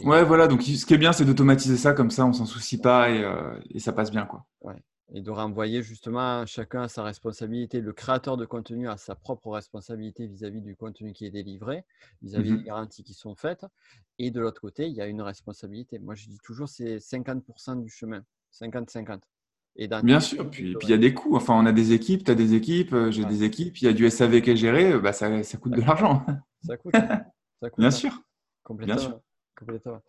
[0.03, 0.47] ouais, voilà.
[0.47, 3.25] Donc ce qui est bien, c'est d'automatiser ça comme ça, on s'en soucie pas et,
[3.71, 4.45] et, ça passe bien quoi.
[4.61, 4.81] Ouais
[5.13, 7.81] et de renvoyer justement chacun à sa responsabilité.
[7.81, 11.83] Le créateur de contenu a sa propre responsabilité vis-à-vis du contenu qui est délivré,
[12.21, 13.65] vis-à-vis mmh des garanties qui sont faites.
[14.19, 15.99] Et de l'autre côté, il y a une responsabilité.
[15.99, 19.21] Moi, je dis toujours, c'est 50% du chemin, 50-50.
[20.03, 21.35] Bien sûr, puis il y a des coûts.
[21.35, 23.87] Enfin, on a des équipes, tu as des équipes, euh, j'ai des équipes, il y
[23.87, 26.25] a du SAV qui est géré, bah, ça, ça coûte de l'argent.
[26.63, 26.93] Ça coûte.
[27.61, 27.91] Ça coûte Bien hein.
[27.91, 28.23] sûr.
[28.63, 28.95] Complètement.
[28.95, 29.19] Bien sûr.
[29.55, 30.01] Complètement.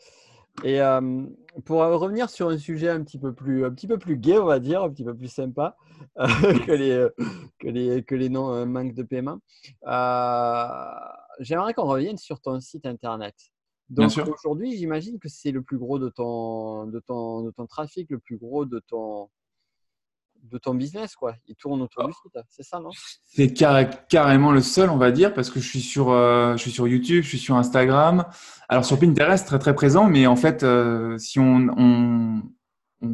[0.64, 1.26] Et euh,
[1.64, 4.44] pour revenir sur un sujet un petit peu plus, un petit peu plus gai, on
[4.44, 5.76] va dire, un petit peu plus sympa
[6.16, 7.08] que les,
[7.58, 9.38] que les, que les non euh, manques de paiement,
[9.86, 10.66] euh,
[11.40, 13.34] j'aimerais qu'on revienne sur ton site internet.
[13.88, 18.10] Donc aujourd'hui, j'imagine que c'est le plus gros de ton, de, ton, de ton trafic,
[18.10, 19.28] le plus gros de ton,
[20.42, 21.34] de ton business, quoi.
[21.46, 22.90] Il tourne autour du site, c'est ça, non?
[23.24, 26.70] C'est carrément le seul, on va dire, parce que je suis sur, euh, je suis
[26.70, 28.24] sur YouTube, je suis sur Instagram.
[28.68, 32.42] Alors sur Pinterest, très très présent, mais en fait, euh, si on, on,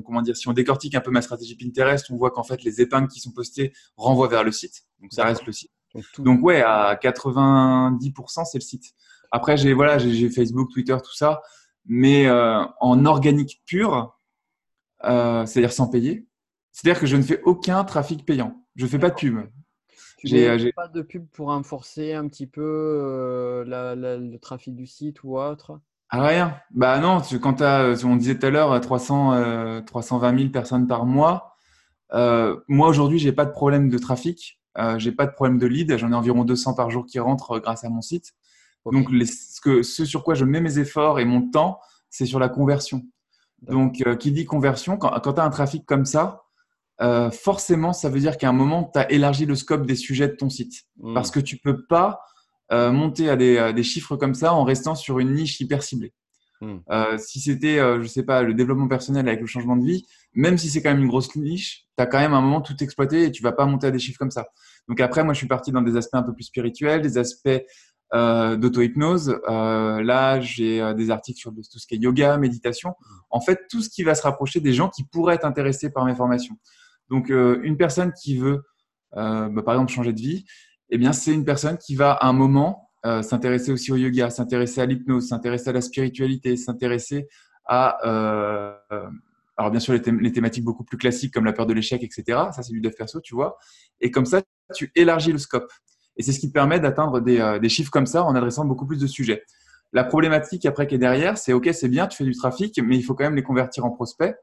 [0.03, 2.81] comment dire, si on décortique un peu ma stratégie Pinterest, on voit qu'en fait les
[2.81, 5.71] épingles qui sont postées renvoient vers le site, donc ça reste le site.
[6.19, 8.93] Donc, ouais, à 90%, c'est le site.
[9.31, 11.43] Après, j'ai voilà, j'ai Facebook, Twitter, tout ça,
[11.87, 14.15] mais euh, en organique pur,
[15.03, 16.28] c'est-à-dire sans payer.
[16.79, 18.63] C'est-à-dire que je ne fais aucun trafic payant.
[18.77, 19.39] Je ne fais pas de pub.
[20.33, 23.65] Euh, pas de pub pour renforcer un petit peu euh,
[23.97, 25.81] le trafic du site ou autre?
[26.09, 26.57] Ah, Rien.
[26.71, 31.57] Bah non, quand as, on disait tout à l'heure 300, 320 000 personnes par mois,
[32.15, 34.61] euh, moi aujourd'hui, j'ai pas de problème de trafic.
[34.79, 35.97] Euh, j'ai pas de problème de lead.
[35.97, 38.35] J'en ai environ 200 par jour qui rentrent grâce à mon site.
[38.93, 42.39] Donc, ce, que, ce sur quoi je mets mes efforts et mon temps, c'est sur
[42.39, 43.03] la conversion.
[43.63, 46.45] Donc, qui dit conversion, quand, quand tu as un trafic comme ça,
[47.01, 50.29] euh, forcément, ça veut dire qu'à un moment, tu as élargi le scope des sujets
[50.29, 50.85] de ton site.
[50.99, 51.15] Hmm.
[51.15, 52.21] Parce que tu peux pas
[52.73, 56.13] euh, monter à des, chiffres comme ça en restant sur une niche hyper ciblée.
[56.61, 56.79] Hmm.
[56.91, 60.59] Euh, si c'était, je sais pas, le développement personnel avec le changement de vie, même
[60.59, 63.25] si c'est quand même une grosse niche, tu as quand même un moment tout exploité
[63.25, 64.47] et tu vas pas monter à des chiffres comme ça.
[64.89, 67.63] Donc après, moi, je suis parti dans des aspects un peu plus spirituels, des aspects
[68.13, 69.39] d'auto-hypnose.
[69.47, 72.95] là, j'ai des articles sur tout ce qui est yoga, méditation.
[73.31, 76.05] En fait, tout ce qui va se rapprocher des gens qui pourraient être intéressés par
[76.07, 76.57] mes formations.
[77.11, 78.63] Donc, euh, une personne qui veut,
[79.17, 80.45] euh, bah, par exemple, changer de vie,
[80.91, 84.31] eh bien, c'est une personne qui va à un moment euh, s'intéresser aussi au yoga,
[84.31, 87.29] s'intéresser à l'hypnose, s'intéresser à la spiritualité, s'intéresser
[87.67, 87.99] à,
[89.59, 92.23] alors bien sûr, les, thématiques beaucoup plus classiques comme la peur de l'échec, etc.
[92.53, 93.59] Ça, c'est du dev perso, tu vois.
[94.01, 94.41] Et comme ça,
[94.75, 95.71] tu élargis le scope.
[96.17, 98.87] Et c'est ce qui te permet d'atteindre des, des chiffres comme ça en adressant beaucoup
[98.87, 99.43] plus de sujets.
[99.93, 102.97] La problématique après qui est derrière, c'est OK, c'est bien, tu fais du trafic, mais
[102.97, 104.35] il faut quand même les convertir en prospects.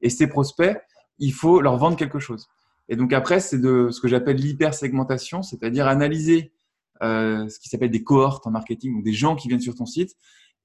[0.00, 0.76] Et ces prospects,
[1.18, 2.48] il faut leur vendre quelque chose.
[2.88, 6.52] Et donc après, c'est de ce que j'appelle l'hypersegmentation, c'est-à-dire analyser
[7.02, 9.86] euh, ce qui s'appelle des cohortes en marketing, donc des gens qui viennent sur ton
[9.86, 10.16] site,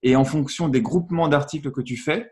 [0.03, 2.31] et en fonction des groupements d'articles que tu fais,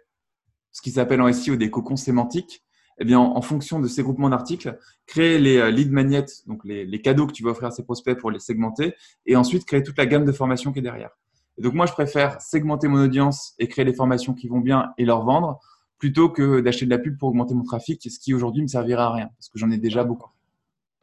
[0.72, 2.64] ce qui s'appelle en SEO des cocons sémantiques,
[3.02, 4.78] eh bien, en, fonction de ces groupements d'articles,
[5.08, 8.18] créer les euh, lead magnets, donc les, cadeaux que tu vas offrir à ces prospects
[8.18, 8.94] pour les segmenter,
[9.26, 11.12] et ensuite créer toute la gamme de formations qui est derrière.
[11.58, 14.92] Et donc moi, je préfère segmenter mon audience et créer les formations qui vont bien
[14.98, 15.60] et leur vendre,
[16.00, 19.08] plutôt que d'acheter de la pub pour augmenter mon trafic, ce qui aujourd'hui me servira
[19.08, 20.32] à rien, parce que j'en ai déjà beaucoup.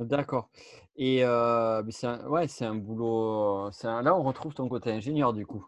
[0.00, 0.50] D'accord.
[0.96, 3.70] Et euh, c'est un, ouais, un boulot.
[3.84, 5.64] là, on retrouve ton côté ingénieur du coup.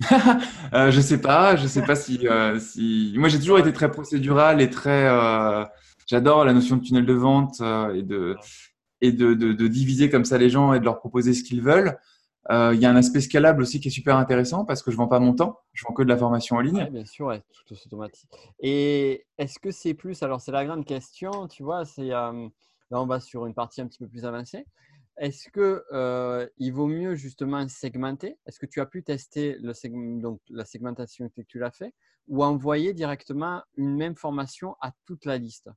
[0.72, 3.12] euh, je sais pas, je sais pas si, euh, si...
[3.16, 5.06] Moi, j'ai toujours été très procédural et très.
[5.06, 5.64] Euh,
[6.06, 8.36] j'adore la notion de tunnel de vente euh, et de
[9.02, 11.62] et de, de, de, diviser comme ça les gens et de leur proposer ce qu'ils
[11.62, 11.96] veulent.
[12.48, 14.96] Euh, il y a un aspect scalable aussi qui est super intéressant parce que je
[14.96, 16.88] vends pas mon temps, je vends que de la formation en ligne.
[16.90, 18.30] bien sûr, ouais, tout automatique.
[18.60, 22.48] Et est-ce que c'est plus, alors c'est la grande question, tu vois, c'est euh,
[22.90, 24.66] là on va sur une partie un petit peu plus avancée.
[25.18, 28.38] Est-ce que euh, il vaut mieux justement segmenter?
[28.46, 29.74] Est-ce que tu as pu tester le
[30.18, 31.92] donc la segmentation que tu l'as fait
[32.26, 35.68] ou envoyer directement une même formation à toute la liste?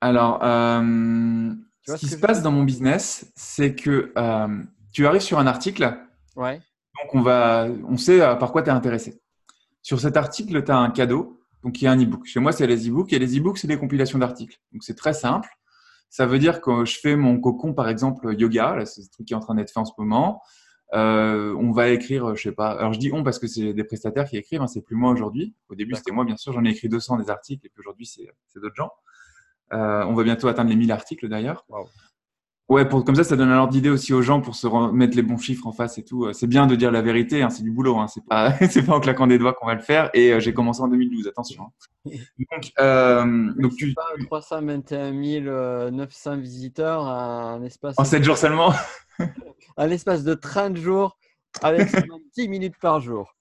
[0.00, 4.12] Alors, ce qui se passe dans mon business, c'est que
[4.92, 5.96] tu arrives sur un article.
[6.36, 6.60] Ouais.
[7.02, 9.20] Donc, on, va, on sait euh, par quoi tu es intéressé.
[9.82, 12.26] Sur cet article, tu as un cadeau, donc il y a un e-book.
[12.26, 14.58] Chez moi, c'est les e-books et les e-books, c'est des compilations d'articles.
[14.72, 15.48] Donc, c'est très simple.
[16.10, 19.32] Ça veut dire que je fais mon cocon, par exemple, yoga, c'est ce truc qui
[19.32, 20.42] est en train d'être fait en ce moment.
[20.94, 22.72] Euh, on va écrire, je sais pas.
[22.72, 25.10] Alors je dis on parce que c'est des prestataires qui écrivent, hein, c'est plus moi
[25.10, 25.54] aujourd'hui.
[25.70, 28.04] Au début c'était moi bien sûr, j'en ai écrit 200 des articles et puis aujourd'hui
[28.04, 28.90] c'est d'autres gens.
[29.72, 31.64] Euh, on va bientôt atteindre les 1000 articles d'ailleurs.
[32.72, 35.14] Ouais, pour, comme ça, ça donne un ordre d'idée aussi aux gens pour se mettre
[35.14, 36.24] les bons chiffres en face et tout.
[36.24, 38.82] Euh, c'est bien de dire la vérité, hein, c'est du boulot, hein, c'est pas, c'est
[38.82, 40.08] pas en claquant des doigts qu'on va le faire.
[40.14, 41.64] Et euh, j'ai commencé en 2012, attention.
[41.64, 42.10] Hein.
[42.38, 43.92] Donc, euh, donc tu.
[43.92, 47.94] Pas 321 900 visiteurs en espace.
[47.98, 48.72] En 7 jours seulement.
[49.76, 51.18] en espace de 30 jours,
[51.60, 51.90] avec
[52.38, 53.34] 10 minutes par jour.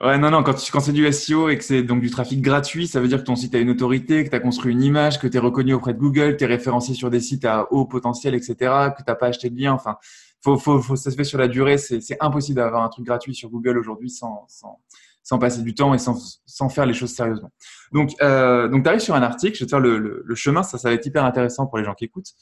[0.00, 2.86] Ouais, non, non, quand, quand c'est du SEO et que c'est donc du trafic gratuit,
[2.86, 5.18] ça veut dire que ton site a une autorité, que tu as construit une image,
[5.18, 7.84] que tu es reconnu auprès de Google, tu es référencé sur des sites à haut
[7.84, 8.54] potentiel, etc.,
[8.96, 9.72] que tu pas acheté de lien.
[9.72, 9.96] Enfin,
[10.40, 11.78] faut, faut, faut, ça se fait sur la durée.
[11.78, 14.80] C'est impossible d'avoir un truc gratuit sur Google aujourd'hui sans, sans,
[15.24, 17.50] sans, passer du temps et sans, sans faire les choses sérieusement.
[17.92, 20.34] Donc, euh, donc tu arrives sur un article, je vais te faire le, le, le,
[20.36, 22.34] chemin, ça, ça va être hyper intéressant pour les gens qui écoutent.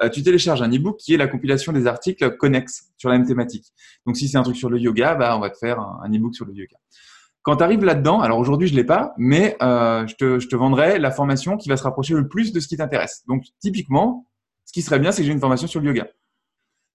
[0.00, 3.26] Euh, tu télécharges un e-book qui est la compilation des articles connexes sur la même
[3.26, 3.72] thématique.
[4.04, 6.34] Donc, si c'est un truc sur le yoga, bah, on va te faire un e-book
[6.34, 6.76] sur le yoga.
[7.46, 11.12] Quand tu arrives là-dedans, alors aujourd'hui je l'ai pas, mais euh, je, te, vendrai la
[11.12, 13.22] formation qui va se rapprocher le plus de ce qui t'intéresse.
[13.28, 14.26] Donc typiquement,
[14.64, 16.08] ce qui serait bien, c'est que j'ai une formation sur le yoga.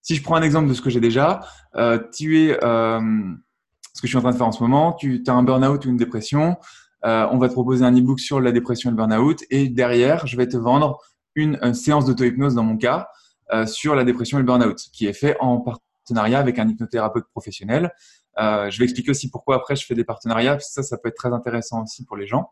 [0.02, 1.40] Si je prends un exemple de ce que j'ai déjà,
[1.76, 5.24] euh, tu es, ce que je suis en train de faire en ce moment, tu
[5.26, 6.58] as un burn-out ou une dépression,
[7.02, 10.36] on va te proposer un e-book sur la dépression et le burn-out, et derrière, je
[10.36, 11.00] vais te vendre
[11.36, 13.10] une, une séance d'auto-hypnose dans mon cas
[13.54, 17.26] euh, sur la dépression et le burn-out, qui est fait en partenariat avec un hypnothérapeute
[17.32, 17.92] professionnel.
[18.40, 20.98] Euh, je vais expliquer aussi pourquoi après je fais des partenariats, parce que ça, ça
[20.98, 22.52] peut être très intéressant aussi pour les gens.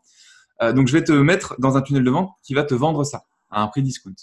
[0.62, 3.04] Euh, donc, je vais te mettre dans un tunnel de vente qui va te vendre
[3.04, 4.14] ça à un prix discount.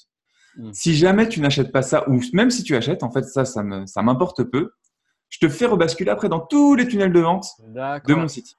[0.55, 0.71] Hmm.
[0.71, 3.63] Si jamais tu n'achètes pas ça, ou même si tu achètes, en fait, ça, ça
[3.63, 4.71] m'importe peu.
[5.29, 8.55] Je te fais rebasculer après dans tous les tunnels de vente de mon site.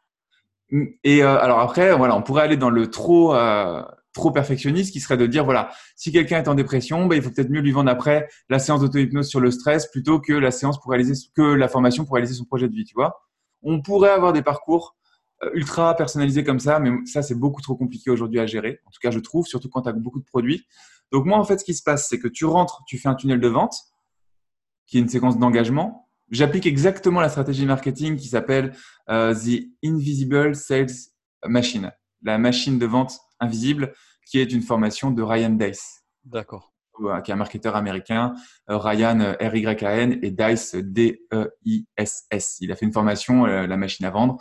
[1.03, 3.83] Et euh, alors après, voilà, on pourrait aller dans le trop, euh,
[4.13, 7.31] trop perfectionniste qui serait de dire voilà, si quelqu'un est en dépression, bah, il faut
[7.31, 10.81] peut-être mieux lui vendre après la séance d'auto-hypnose sur le stress plutôt que la séance
[10.81, 13.21] pour réaliser que la formation pour réaliser son projet de vie, tu vois.
[13.63, 14.97] On pourrait avoir des parcours
[15.43, 18.81] euh, ultra personnalisés comme ça, mais ça c'est beaucoup trop compliqué aujourd'hui à gérer.
[18.87, 20.67] En tout cas, je trouve, surtout quand tu as beaucoup de produits.
[21.13, 23.15] Donc moi en fait, ce qui se passe, c'est que tu rentres, tu fais un
[23.15, 23.75] tunnel de vente
[24.87, 26.09] qui est une séquence d'engagement.
[26.31, 28.75] J'applique exactement la stratégie marketing qui s'appelle
[29.09, 30.91] euh, The Invisible Sales
[31.47, 31.93] Machine,
[32.23, 33.93] la machine de vente invisible
[34.27, 36.03] qui est une formation de Ryan Dice.
[36.25, 36.73] D'accord.
[37.25, 38.35] Qui est un marketeur américain,
[38.69, 42.57] euh, Ryan euh, R-Y-A-N et Dice D-E-I-S-S.
[42.61, 44.39] Il a fait une formation, euh, la machine à vendre,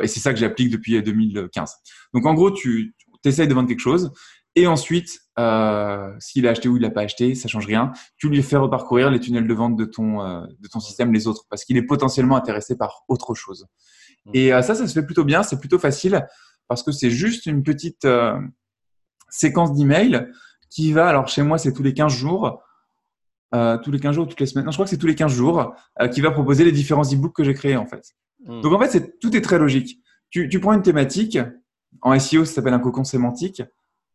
[0.00, 1.74] et c'est ça que j'applique depuis 2015.
[2.14, 4.12] Donc en gros, tu, essayes de vendre quelque chose,
[4.54, 7.92] et ensuite, euh, s'il a acheté ou il n'a pas acheté, ça change rien.
[8.18, 11.26] Tu lui fais reparcourir les tunnels de vente de ton, euh, de ton système, les
[11.26, 13.66] autres, parce qu'il est potentiellement intéressé par autre chose.
[14.26, 14.30] Mmh.
[14.34, 16.26] Et euh, ça, ça se fait plutôt bien, c'est plutôt facile,
[16.68, 18.06] parce que c'est juste une petite
[19.32, 20.28] séquence d'emails
[20.70, 22.62] qui va, alors chez moi c'est tous les 15 jours,
[23.54, 25.14] euh, tous les 15 jours, toutes les semaines, non je crois que c'est tous les
[25.14, 28.14] 15 jours, euh, qui va proposer les différents e-books que j'ai créés en fait.
[28.46, 28.60] Mmh.
[28.60, 30.00] Donc en fait, c'est, tout est très logique.
[30.30, 31.38] Tu, tu prends une thématique,
[32.00, 33.62] en SEO ça s'appelle un cocon sémantique,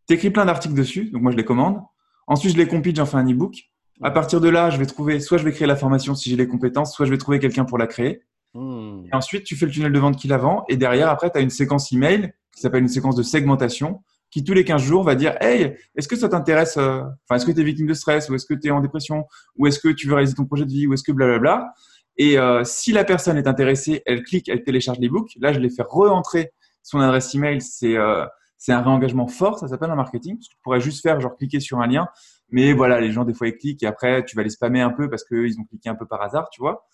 [0.08, 1.82] tu écris plein d'articles dessus, donc moi je les commande,
[2.26, 3.70] ensuite je les compile, j'en fais un e-book,
[4.02, 6.36] À partir de là, je vais trouver, soit je vais créer la formation si j'ai
[6.36, 8.22] les compétences, soit je vais trouver quelqu'un pour la créer.
[8.58, 9.06] Hmm.
[9.06, 10.66] Et ensuite, tu fais le tunnel de vente qui la vend.
[10.68, 14.44] Et derrière, après, tu as une séquence email qui s'appelle une séquence de segmentation qui,
[14.44, 17.52] tous les 15 jours, va dire Hey, est-ce que ça t'intéresse euh, Enfin, est-ce que
[17.52, 19.26] tu es victime de stress Ou est-ce que tu es en dépression
[19.58, 21.72] Ou est-ce que tu veux réaliser ton projet de vie Ou est-ce que blablabla?
[22.18, 25.30] Et euh, si la personne est intéressée, elle clique, elle télécharge l'ebook.
[25.40, 27.62] Là, je l'ai fait re-entrer son adresse email.
[27.62, 28.26] C'est euh,
[28.58, 30.36] c'est un réengagement fort, ça s'appelle un marketing.
[30.36, 32.08] Parce que tu pourrais juste faire, genre, cliquer sur un lien.
[32.50, 34.90] Mais voilà, les gens, des fois, ils cliquent et après, tu vas les spammer un
[34.90, 36.88] peu parce qu'ils ont cliqué un peu par hasard, tu vois.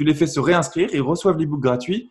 [0.00, 2.10] Tu les fais se réinscrire, ils reçoivent l'ebook gratuit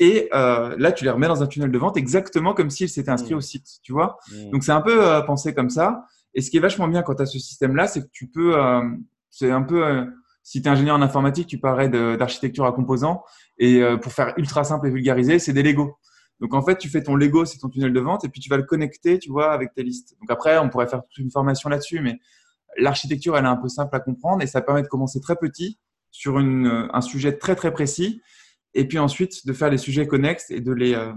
[0.00, 3.12] et euh, là, tu les remets dans un tunnel de vente exactement comme s'ils s'étaient
[3.12, 3.38] inscrits Mmh.
[3.38, 4.18] au site, tu vois?
[4.28, 4.50] Hmm.
[4.50, 6.04] Donc, c'est un peu euh, pensé comme ça.
[6.34, 8.58] Et ce qui est vachement bien quand tu as ce système-là, c'est que tu peux,
[8.58, 8.82] euh,
[9.30, 10.04] c'est un peu,
[10.42, 13.22] si tu es ingénieur en informatique, tu parlerais d'architecture à composants.
[13.60, 15.96] Et pour faire ultra simple et vulgarisé, c'est des Lego.
[16.40, 18.50] Donc, en fait, tu fais ton Lego, c'est ton tunnel de vente, et puis tu
[18.50, 20.16] vas le connecter, tu vois, avec tes listes.
[20.18, 22.18] Donc, après, on pourrait faire toute une formation là-dessus, mais
[22.78, 25.78] l'architecture, elle est un peu simple à comprendre et ça permet de commencer très petit
[26.18, 28.20] sur une, euh, un sujet très, très précis
[28.74, 31.12] et puis ensuite de faire les sujets connexes et de les, euh,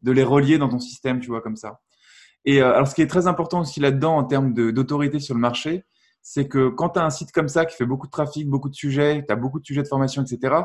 [0.00, 1.80] de les relier dans ton système, tu vois, comme ça.
[2.46, 5.40] Et euh, alors, ce qui est très important aussi là-dedans en termes d'autorité sur le
[5.40, 5.84] marché,
[6.22, 8.70] c'est que quand tu as un site comme ça qui fait beaucoup de trafic, beaucoup
[8.70, 10.62] de sujets, tu as beaucoup de sujets de formation, etc.,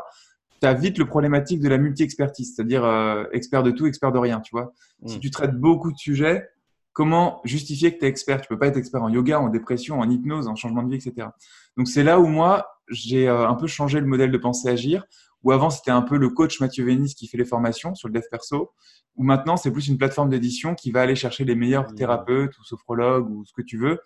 [0.61, 4.19] tu as vite le problématique de la multi-expertise, c'est-à-dire euh, expert de tout, expert de
[4.19, 4.73] rien, tu vois.
[5.05, 5.19] Si Mm.
[5.19, 6.47] tu traites beaucoup de sujets,
[6.93, 8.39] comment justifier que tu es expert?
[8.39, 10.95] Tu peux pas être expert en yoga, en dépression, en hypnose, en changement de vie,
[10.95, 11.27] etc.
[11.75, 15.05] Donc c'est là où moi, j'ai euh, un peu changé le modèle de pensée agir,
[15.43, 18.13] où avant c'était un peu le coach Mathieu Vénis qui fait les formations sur le
[18.13, 18.71] dev perso,
[19.15, 21.95] où maintenant c'est plus une plateforme d'édition qui va aller chercher les meilleurs Mmh.
[21.95, 23.99] thérapeutes ou sophrologues ou ce que tu veux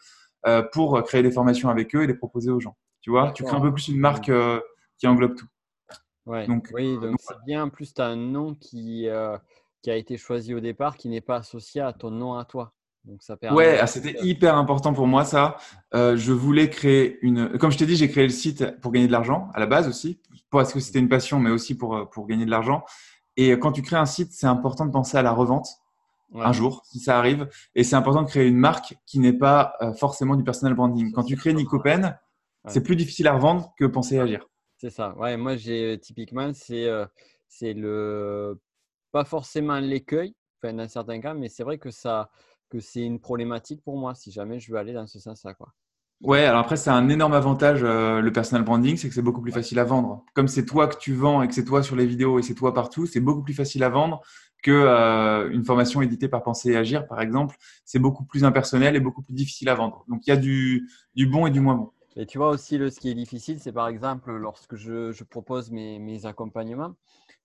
[0.48, 2.76] euh, pour créer des formations avec eux et les proposer aux gens.
[3.02, 4.60] Tu vois, tu crées un peu plus une marque euh,
[4.98, 5.48] qui englobe tout.
[6.26, 6.46] Ouais.
[6.46, 7.64] Donc, oui, euh, donc c'est bien.
[7.64, 9.38] En plus, tu as un nom qui, euh,
[9.82, 12.74] qui a été choisi au départ, qui n'est pas associé à ton nom à toi.
[13.08, 13.58] Donc ça permet.
[13.58, 15.58] Ouais, ah, c'était hyper important pour moi ça.
[15.96, 17.58] Euh, je voulais créer une.
[17.58, 19.88] Comme je t'ai dit, j'ai créé le site pour gagner de l'argent à la base
[19.88, 20.20] aussi,
[20.52, 22.84] parce que c'était une passion, mais aussi pour, euh, pour gagner de l'argent.
[23.38, 25.68] Et quand tu crées un site, c'est important de penser à la revente
[26.34, 26.44] Ouais.
[26.44, 27.48] un jour, si ça arrive.
[27.74, 31.14] Et c'est important de créer une marque qui n'est pas euh, forcément du personal branding.
[31.14, 31.54] Quand tu crées.
[31.54, 32.72] Nicopen, Ouais.
[32.74, 34.46] c'est plus difficile à revendre que penser à agir.
[34.76, 35.16] C'est ça.
[35.16, 37.06] Ouais, moi, j'ai typiquement, c'est euh,
[37.48, 38.60] c'est le
[39.14, 42.30] pas forcément l'écueil, enfin, dans certains cas, mais c'est vrai que ça
[42.70, 45.74] que c'est une problématique pour moi si jamais je veux aller dans ce sens-là, quoi.
[46.22, 49.42] Ouais, alors après, c'est un énorme avantage, euh, le personal branding, c'est que c'est beaucoup
[49.42, 50.26] plus facile à vendre.
[50.34, 52.56] Comme c'est toi que tu vends et que c'est toi sur les vidéos et c'est
[52.56, 54.22] toi partout, c'est beaucoup plus facile à vendre
[54.64, 57.56] que euh, une formation éditée par Penser et Agir, par exemple.
[57.86, 60.06] C'est beaucoup plus impersonnel et beaucoup plus difficile à vendre.
[60.08, 61.92] Donc, il y a du, du bon et du moins bon.
[62.16, 65.24] Et tu vois aussi, le, ce qui est difficile, c'est par exemple lorsque je, je
[65.24, 66.96] propose mes, mes accompagnements.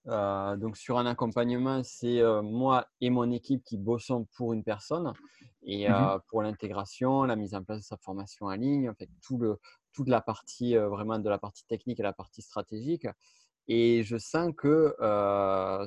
[0.08, 4.64] Euh, donc, sur un accompagnement, c'est euh, moi et mon équipe qui bossons pour une
[4.64, 5.14] personne
[5.62, 5.90] et Mhm.
[5.90, 9.38] euh, pour l'intégration, la mise en place de sa formation en ligne, en fait, tout
[9.38, 9.58] le,
[9.92, 13.06] toute la partie, vraiment de la partie technique et la partie stratégique.
[13.68, 14.94] Et je sens que,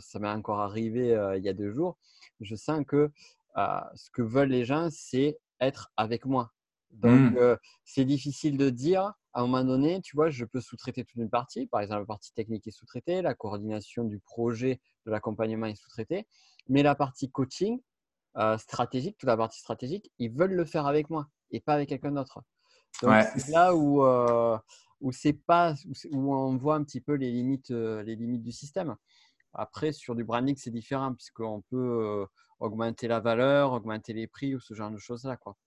[0.02, 1.98] ça m'est encore arrivé il y a deux jours,
[2.40, 3.12] je sens que
[3.58, 6.52] ce que veulent les gens, c'est être avec moi.
[6.92, 7.36] Donc, Mm.
[7.36, 11.18] euh, c'est difficile de dire à un moment donné, tu vois, je peux sous-traiter toute
[11.18, 11.68] une partie.
[11.68, 16.26] Par exemple, la partie technique est sous-traitée, la coordination du projet de l'accompagnement est sous-traitée,
[16.70, 17.82] mais la partie coaching
[18.38, 21.90] euh, stratégique, toute la partie stratégique, ils veulent le faire avec moi et pas avec
[21.90, 22.44] quelqu'un d'autre.
[23.02, 23.24] Donc, Ouais.
[23.36, 24.58] c'est là où, euh,
[25.02, 25.74] où, c'est pas,
[26.12, 28.96] où, on voit un petit peu les limites, euh, les limites du système.
[29.54, 32.26] Après, sur du branding, c'est différent puisqu'on peut
[32.62, 35.36] augmenter la valeur, augmenter les prix ou ce genre de choses-là.
[35.36, 35.58] Quoi.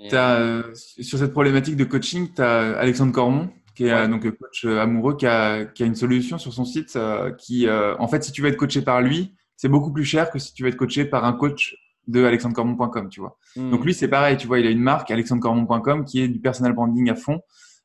[0.00, 4.00] Euh, euh, sur cette problématique de coaching, tu as Alexandre Cormon, qui est Ouais.
[4.00, 7.32] euh, donc euh, coach amoureux, qui a, qui a une solution sur son site euh,
[7.32, 10.30] qui, euh, en fait, si tu veux être coaché par lui, c'est beaucoup plus cher
[10.30, 11.74] que si tu veux être coaché par un coach
[12.06, 13.38] de alexandrecormon.com, tu vois.
[13.56, 13.70] hmm.
[13.70, 16.72] Donc lui, c'est pareil, tu vois, il a une marque, alexandrecormon.com, qui est du personal
[16.74, 17.40] branding à fond,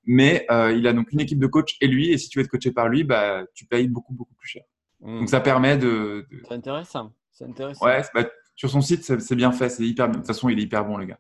[0.06, 2.52] mais il a donc une équipe de coach et lui, et si tu veux être
[2.52, 4.64] coaché par lui, bah, tu payes beaucoup, beaucoup plus cher.
[5.02, 5.20] Hmm.
[5.20, 6.26] Donc ça permet de...
[6.32, 7.12] de- C'est intéressant.
[7.32, 7.86] C'est intéressant.
[7.86, 10.14] Ouais, bah, sur son site, c'est c'est bien fait, c'est hyper bien.
[10.16, 11.20] De toute façon, il est hyper bon, le gars.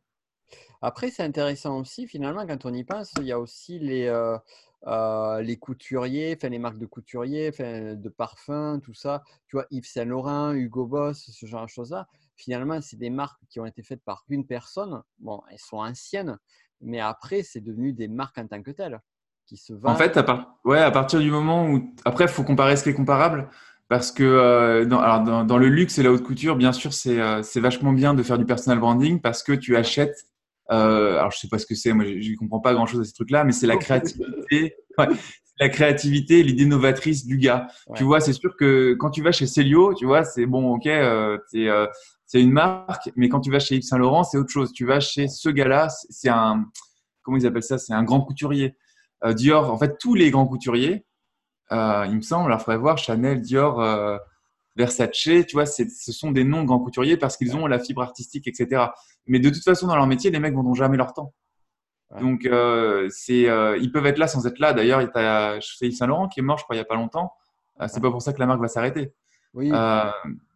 [0.86, 4.38] Après, c'est intéressant aussi, finalement, quand on y pense, il y a aussi les, euh,
[4.88, 9.23] euh, les couturiers, enfin, les marques de couturiers, enfin, de parfums, tout ça.
[9.48, 12.08] Tu vois, Yves Saint Laurent, Hugo Boss, ce genre de choses-là.
[12.36, 15.02] Finalement, c'est des marques qui ont été faites par une personne.
[15.19, 16.38] Bon, elles sont anciennes,
[16.81, 19.00] mais après, c'est devenu des marques en tant que telles
[19.46, 19.94] qui se vendent.
[19.94, 21.94] En fait, à, part- ouais, à partir du moment où.
[22.06, 23.50] Après, il faut comparer ce qui est comparable.
[23.90, 26.94] Parce que euh, dans, alors dans, dans le luxe et la haute couture, bien sûr,
[26.94, 30.25] c'est euh, c'est vachement bien de faire du personal branding parce que tu achètes.
[30.71, 33.01] Euh, alors, je sais pas ce que c'est, moi, je ne comprends pas grand chose
[33.01, 34.75] à ces trucs-là, mais c'est la créativité.
[34.97, 35.07] ouais,
[35.59, 37.67] la créativité, l'idée novatrice du gars.
[37.87, 37.97] Ouais.
[37.97, 40.87] Tu vois, c'est sûr que quand tu vas chez Célio, tu vois, c'est bon, ok,
[40.87, 41.85] euh, c'est euh,
[42.25, 44.73] c'est une marque, mais quand tu vas chez Yves Saint Laurent, c'est autre chose.
[44.73, 46.65] Tu vas chez ce gars-là, c'est- un.
[47.21, 47.77] Comment ils appellent ça?
[47.77, 48.75] C'est un grand couturier.
[49.35, 51.05] Dior, en fait, tous les grands couturiers,
[51.71, 53.79] il me semble, alors il faudrait voir Chanel, Dior,
[54.76, 58.48] Versace, tu vois, ce sont des noms grands couturiers parce qu'ils ont la fibre artistique,
[58.48, 58.88] etc.
[59.28, 61.34] Mais de toute façon, dans leur métier, les mecs vendront jamais leur temps.
[62.19, 64.74] Donc, euh, c'est, euh, ils peuvent être là sans être là.
[64.74, 66.86] D'ailleurs, il y a Yves Saint Laurent qui est mort, je crois, il n'y a
[66.86, 67.34] pas longtemps.
[67.82, 69.13] Euh, c'est pas pour ça que la marque va s'arrêter.
[69.54, 69.71] Oui,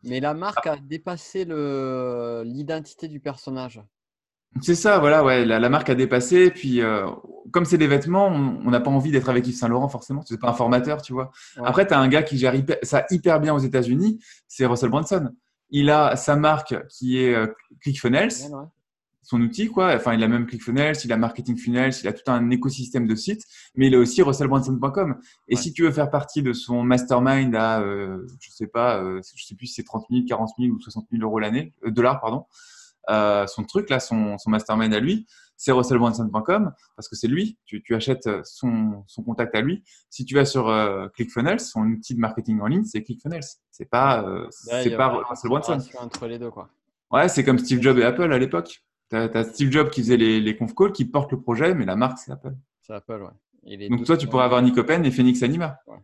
[0.03, 3.81] mais la marque a dépassé l'identité du personnage.
[4.61, 5.45] C'est ça, voilà, ouais.
[5.45, 6.51] La, marque a dépassé.
[6.51, 6.81] Puis,
[7.51, 10.21] comme c'est des vêtements, on n'a pas envie d'être avec Yves Saint Laurent forcément.
[10.25, 11.31] C'est pas un formateur, tu vois.
[11.63, 12.53] Après, tu as un gars qui gère
[12.83, 15.29] ça hyper bien aux États-Unis, c'est Russell Brunson.
[15.69, 17.35] Il a sa marque qui est
[17.81, 18.31] ClickFunnels
[19.27, 19.93] son outil, quoi.
[19.93, 23.15] Enfin, il a même ClickFunnels, il a Marketing Funnels, il a tout un écosystème de
[23.15, 23.43] sites,
[23.75, 25.19] mais il a aussi russellbranson.com.
[25.49, 29.19] Et si tu veux faire partie de son mastermind à, euh, je sais pas, euh,
[29.35, 31.91] je sais plus si c'est 30 000, 40 000 ou 60 000 euros l'année, euh,
[31.91, 32.45] dollars, pardon,
[33.09, 37.57] euh, son truc là, son, son mastermind à lui, c'est russellbranson.com parce que c'est lui,
[37.65, 39.83] tu, tu achètes son, son, contact à lui.
[40.09, 43.43] Si tu vas sur euh, ClickFunnels, son outil de marketing en ligne, c'est ClickFunnels.
[43.71, 45.79] C'est pas, euh, c'est pas Russell Brunson.
[45.99, 46.69] Entre les deux, quoi.
[47.11, 48.83] Ouais, c'est comme Steve Jobs et Apple à l'époque.
[49.09, 51.85] Tu as, Steve Jobs qui faisait les, les conf calls, qui porte le projet, mais
[51.85, 52.53] la marque, c'est Apple.
[52.81, 53.89] C'est Apple, ouais.
[53.89, 55.79] Donc toi, tu pourrais avoir Nicopen et Phoenix Anima.
[55.87, 55.97] Ouais.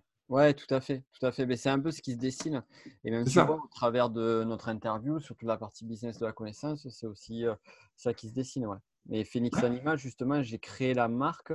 [0.55, 1.45] Tout à fait, tout à fait.
[1.45, 2.63] Mais c'est un peu ce qui se dessine.
[3.03, 6.87] Et même souvent, au travers de notre interview, surtout la partie business de la connaissance,
[6.89, 7.55] c'est aussi euh,
[7.95, 8.65] ça qui se dessine.
[8.65, 8.77] Ouais.
[9.07, 11.53] Mais Phoenix Anima, justement, j'ai créé la marque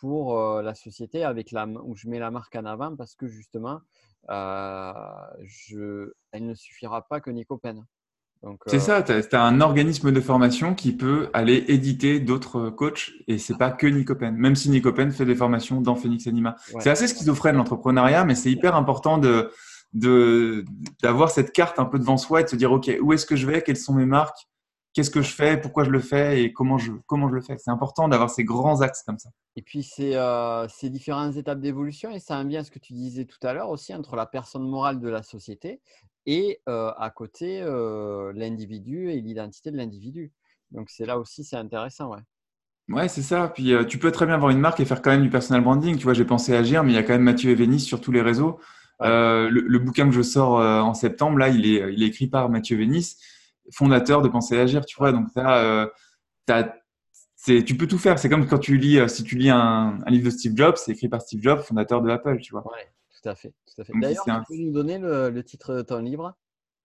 [0.00, 3.26] pour euh, la société avec la, où je mets la marque en avant parce que
[3.26, 3.80] justement,
[4.30, 4.92] euh,
[5.42, 7.84] je, elle ne suffira pas que Nicopen.
[8.66, 13.38] C'est ça, tu as, un organisme de formation qui peut aller éditer d'autres coachs et
[13.38, 14.36] c'est pas que Nicopen.
[14.36, 16.56] Même si Nicopen fait des formations dans Phoenix Anima.
[16.80, 19.50] C'est assez schizophrène l'entrepreneuriat, mais c'est hyper important de
[21.02, 23.34] d'avoir cette carte un peu devant soi et de se dire ok où est-ce que
[23.36, 24.46] je vais, quelles sont mes marques,
[24.96, 27.58] qu'est-ce que je fais, pourquoi je le fais et comment je, comment je le fais.
[27.58, 29.28] C'est important d'avoir ces grands axes comme ça.
[29.54, 32.94] Et puis, c'est euh, ces différentes étapes d'évolution et ça vient à ce que tu
[32.94, 35.82] disais tout à l'heure aussi entre la personne morale de la société
[36.24, 40.32] et euh, à côté euh, l'individu et l'identité de l'individu.
[40.70, 42.08] Donc, c'est là aussi, c'est intéressant.
[42.08, 42.22] Ouais.
[42.88, 43.48] Ouais, c'est ça.
[43.48, 45.98] Puis tu peux très bien avoir une marque et faire quand même du personal branding.
[45.98, 48.12] Tu vois, j'ai pensé agir, mais il y a quand même Mathieu Evenis sur tous
[48.12, 48.60] les réseaux.
[49.00, 52.78] Le, bouquin que je sors en septembre, là, il est, il est écrit par Mathieu
[52.78, 53.16] Vénis
[53.72, 55.12] fondateur de Penser Agir, tu vois.
[55.12, 55.86] Donc, euh,
[57.44, 58.18] tu peux tout faire.
[58.18, 60.92] C'est comme quand tu lis, euh, si tu lis un, livre de Steve Jobs, c'est
[60.92, 62.66] écrit par Steve Jobs, fondateur de Apple, tu vois.
[62.66, 62.88] Ouais,
[63.22, 63.52] tout à fait.
[63.94, 66.34] D'ailleurs, tu peux nous donner le, titre de ton livre?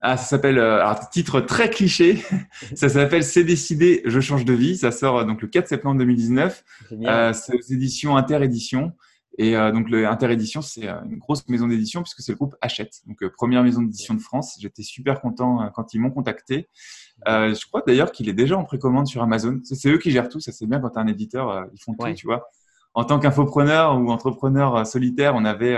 [0.04, 2.18] Ah, ça s'appelle, euh, alors titre très cliché,
[2.76, 4.76] ça s'appelle C'est décidé, je change de vie.
[4.76, 6.64] Ça sort donc le 4 septembre 2019.
[6.90, 8.94] c'est aux éditions Interédition.
[9.38, 12.56] Et euh, donc, le Interédition, c'est euh, une grosse maison d'édition puisque c'est le groupe
[12.62, 14.58] Hachette, donc euh, première maison d'édition de France.
[14.60, 16.70] J'étais super content quand ils m'ont contacté.
[17.26, 19.60] je crois d'ailleurs qu'il est déjà en précommande sur Amazon.
[19.64, 20.40] C'est eux qui gèrent tout.
[20.40, 22.48] Ça, c'est bien quand tu un éditeur, ils font tout, tu vois.
[22.94, 25.78] En tant qu'infopreneur ou entrepreneur solitaire, on avait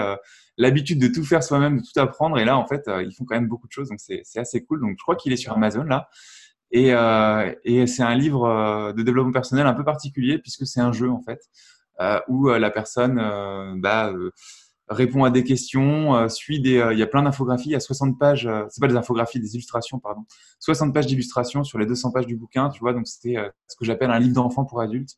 [0.58, 2.40] l'habitude de tout faire soi-même, de tout apprendre.
[2.40, 3.90] Et là, en fait, ils font quand même beaucoup de choses.
[3.90, 4.82] Donc, c'est assez cool.
[4.82, 6.10] Donc, je crois qu'il est sur Amazon là.
[6.72, 6.90] Et,
[7.66, 11.22] et c'est un livre de développement personnel un peu particulier puisque c'est un jeu, en
[11.22, 11.40] fait.
[12.02, 14.12] Euh, où euh, la personne euh, bah,
[14.90, 16.84] répond à des questions, suit des.
[16.92, 19.54] il y a plein d'infographies, il y a 60 pages, c'est pas des infographies, des
[19.56, 20.22] illustrations, pardon.
[20.60, 22.94] 60 pages d'illustrations sur les 200 pages du bouquin, tu vois.
[22.94, 23.38] Donc c'était
[23.68, 25.16] ce que j'appelle un livre d'enfant pour adultes,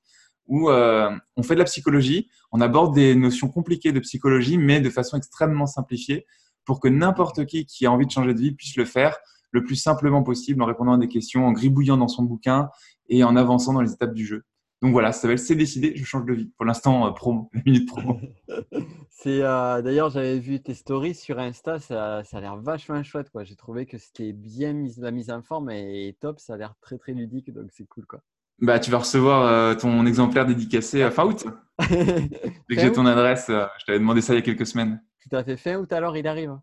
[0.47, 4.89] où on fait de la psychologie, on aborde des notions compliquées de psychologie, mais de
[4.89, 6.25] façon extrêmement simplifiée,
[6.63, 9.17] pour que n'importe qui qui a envie de changer de vie puisse le faire
[9.51, 12.69] le plus simplement possible en répondant à des questions, en gribouillant dans son bouquin
[13.09, 14.43] et en avançant dans les étapes du jeu.
[14.81, 16.51] Donc voilà, ça s'appelle C'est décidé, je change de vie.
[16.57, 18.19] Pour l'instant, euh, promo, la minute promo.
[19.09, 23.29] c'est euh, d'ailleurs, j'avais vu tes stories sur Insta, ça, ça a l'air vachement chouette.
[23.29, 23.43] Quoi.
[23.43, 26.39] J'ai trouvé que c'était bien mis, la mise en forme et top.
[26.39, 28.19] Ça a l'air très très ludique, donc c'est cool quoi.
[28.59, 31.45] Bah, tu vas recevoir euh, ton exemplaire dédicacé à fin août.
[31.89, 35.01] Dès que j'ai ton adresse, je t'avais demandé ça il y a quelques semaines.
[35.29, 35.57] Tout à fait.
[35.57, 36.57] Fin août alors, il arrive.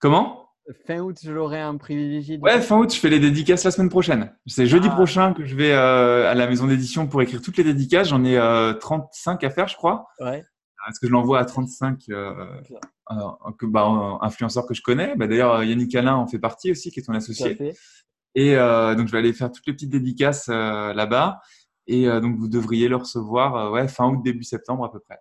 [0.00, 0.49] Comment?
[0.84, 2.38] Fin août, je l'aurai un privilégié.
[2.38, 4.34] Ouais, fin août, je fais les dédicaces la semaine prochaine.
[4.46, 4.94] C'est jeudi ah.
[4.94, 8.08] prochain que je vais euh, à la maison d'édition pour écrire toutes les dédicaces.
[8.08, 8.36] J'en ai
[8.80, 10.06] 35 euh, à faire, je crois.
[10.20, 10.44] Ouais.
[10.88, 12.60] Est-ce que je l'envoie à 35 euh,
[13.62, 15.14] bah, influenceurs que je connais?
[15.16, 17.74] Bah, D'ailleurs, Yannick Alain en fait partie aussi, qui est ton associé.
[18.34, 21.40] Et donc, je vais aller faire toutes les petites dédicaces là-bas.
[21.86, 25.18] Et donc, vous devriez le recevoir ouais, fin août, début septembre à peu près.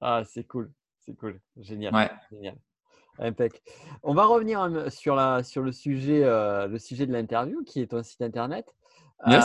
[0.00, 0.70] Ah, c'est cool.
[1.00, 1.40] C'est cool.
[1.56, 1.94] Génial.
[1.94, 2.10] Ouais.
[2.30, 2.56] Génial.
[4.02, 7.80] On va revenir euh, sur, la, sur le, sujet, euh, le sujet de l'interview, qui
[7.80, 8.74] est ton site internet.
[9.28, 9.40] Euh,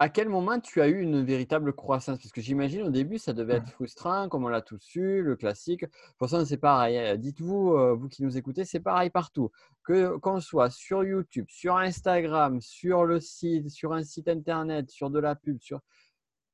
[0.00, 2.18] à quel moment tu as eu une véritable croissance?
[2.18, 5.36] Parce que j'imagine au début, ça devait être frustrant, comme on l'a tous su, le
[5.36, 5.82] classique.
[5.82, 6.98] De toute façon, c'est pareil.
[6.98, 7.16] Hein.
[7.16, 9.50] Dites-vous, vous qui nous écoutez, c'est pareil partout.
[9.84, 15.10] Que qu'on soit sur YouTube, sur Instagram, sur le site, sur un site internet, sur
[15.10, 15.80] de la pub, sur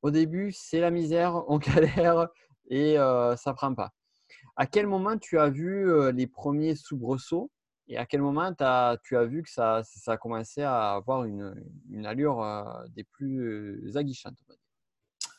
[0.02, 2.28] au début, c'est la misère, on galère
[2.68, 3.92] et euh, ça prend pas.
[4.60, 7.50] À quel moment tu as vu euh, les premiers soubresauts
[7.88, 11.24] et à quel moment as, tu as vu que ça, ça a commencé à avoir
[11.24, 11.54] une,
[11.90, 12.62] une allure euh,
[12.94, 14.36] des plus aguichantes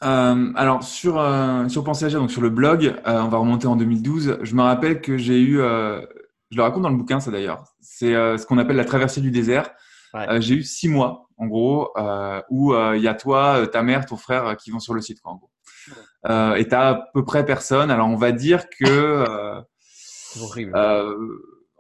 [0.03, 3.75] euh, alors sur euh, sur Pensée Agir, donc sur le blog, on va remonter en
[3.75, 4.39] 2012.
[4.41, 7.65] Je me rappelle que j'ai eu, je le raconte dans le bouquin ça d'ailleurs.
[7.81, 9.69] C'est ce qu'on appelle la traversée du désert.
[10.39, 11.93] j'ai eu six mois en gros
[12.49, 15.33] où il y a toi, ta mère, ton frère qui vont sur le site quoi,
[15.33, 15.50] en gros.
[16.27, 17.91] Euh, et tu à peu près personne.
[17.91, 19.61] Alors, on va dire que euh,
[20.57, 21.15] euh,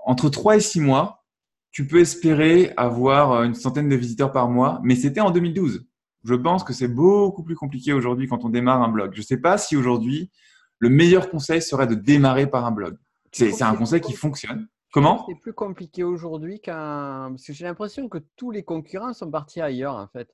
[0.05, 1.23] entre 3 et 6 mois,
[1.71, 5.85] tu peux espérer avoir une centaine de visiteurs par mois, mais c'était en 2012.
[6.23, 9.11] Je pense que c'est beaucoup plus compliqué aujourd'hui quand on démarre un blog.
[9.13, 10.31] Je ne sais pas si aujourd'hui,
[10.79, 12.97] le meilleur conseil serait de démarrer par un blog.
[13.31, 14.67] C'est un conseil qui fonctionne.
[14.91, 15.25] Comment?
[15.29, 17.29] C'est plus compliqué aujourd'hui qu'un.
[17.29, 20.27] Parce que j'ai l'impression que tous les concurrents sont partis ailleurs, en fait.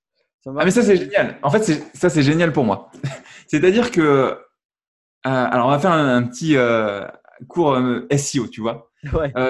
[0.45, 1.38] Ah, mais ça, c'est génial.
[1.43, 1.63] En fait,
[1.93, 2.89] ça, c'est génial pour moi.
[3.48, 4.02] C'est-à-dire que.
[4.02, 4.38] Euh,
[5.24, 7.06] alors, on va faire un, petit euh,
[7.48, 8.91] cours euh, SEO, tu vois.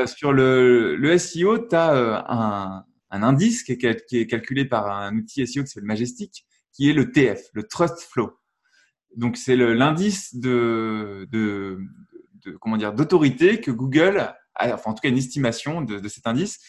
[0.05, 1.93] sur le, le SEO, tu as
[2.29, 6.45] un, un, indice qui est, qui est, calculé par un outil SEO qui s'appelle Majestic,
[6.73, 8.31] qui est le TF, le Trust Flow.
[9.15, 11.79] Donc, c'est l'indice de, de,
[12.45, 16.07] de, comment dire d'autorité que Google, a, enfin en tout cas une estimation de, de
[16.07, 16.59] cet indice,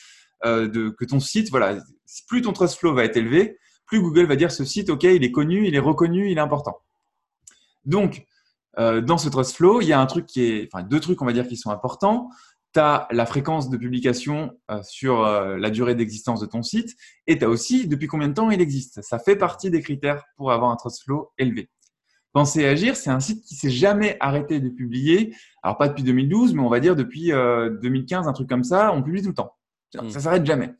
[0.44, 1.78] de, que ton site, voilà,
[2.28, 5.24] plus ton Trust Flow va être élevé, plus Google va dire ce site, OK, il
[5.24, 6.78] est connu, il est reconnu, il est important.
[7.88, 8.26] Donc,
[8.78, 11.20] euh, dans ce Trust Flow, il y a un truc qui est, enfin, deux trucs,
[11.20, 12.28] on va dire, qui sont importants.
[12.74, 16.94] Tu as la fréquence de publication euh, sur euh, la durée d'existence de ton site
[17.26, 19.00] et tu as aussi depuis combien de temps il existe.
[19.02, 21.70] Ça fait partie des critères pour avoir un Trust Flow élevé.
[22.34, 25.34] Penser Agir, c'est un site qui s'est jamais arrêté de publier.
[25.62, 28.92] Alors, pas depuis 2012, mais on va dire depuis 2015, un truc comme ça.
[28.92, 29.56] On publie tout le temps.
[29.90, 30.74] Ça ne s'arrête jamais.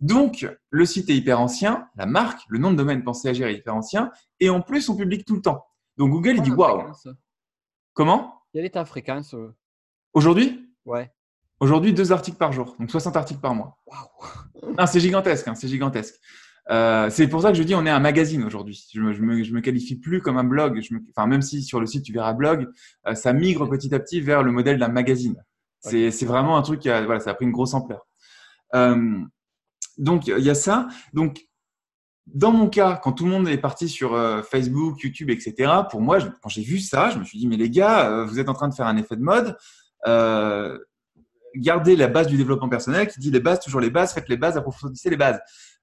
[0.00, 3.56] Donc, le site est hyper ancien, la marque, le nom de domaine Pensez Agir est
[3.56, 5.64] hyper ancien, et en plus, on publie tout le temps.
[6.00, 6.90] Donc, Google, il dit waouh.
[7.92, 8.42] Comment?
[8.54, 9.54] Quelle est ta fréquence euh?
[10.14, 10.72] Aujourd'hui?
[10.86, 11.12] Ouais.
[11.60, 13.76] Aujourd'hui, deux articles par jour, donc 60 articles par mois.
[13.86, 16.14] Waouh C'est gigantesque, hein, c'est gigantesque.
[16.70, 18.82] Euh, c'est pour ça que je dis on est un magazine aujourd'hui.
[18.94, 20.80] Je me, me, qualifie plus comme un blog.
[21.10, 22.68] enfin, même si sur le site tu verras blog,
[23.06, 25.36] euh, ça migre petit à petit vers le modèle d'un magazine.
[25.80, 28.06] C'est vraiment un truc qui a, voilà, ça a pris une grosse ampleur.
[29.98, 30.88] Donc, il y a ça.
[31.12, 31.46] Donc,
[32.26, 36.00] dans mon cas, quand tout le monde est parti sur euh, Facebook, YouTube, etc., pour
[36.00, 38.48] moi, quand j'ai vu ça, je me suis dit, mais les gars, euh, vous êtes
[38.48, 39.56] en train de faire un effet de mode.
[40.06, 40.78] Euh,
[41.56, 44.36] gardez la base du développement personnel qui dit les bases, toujours les bases, faites les
[44.36, 45.40] bases, approfondissez les bases.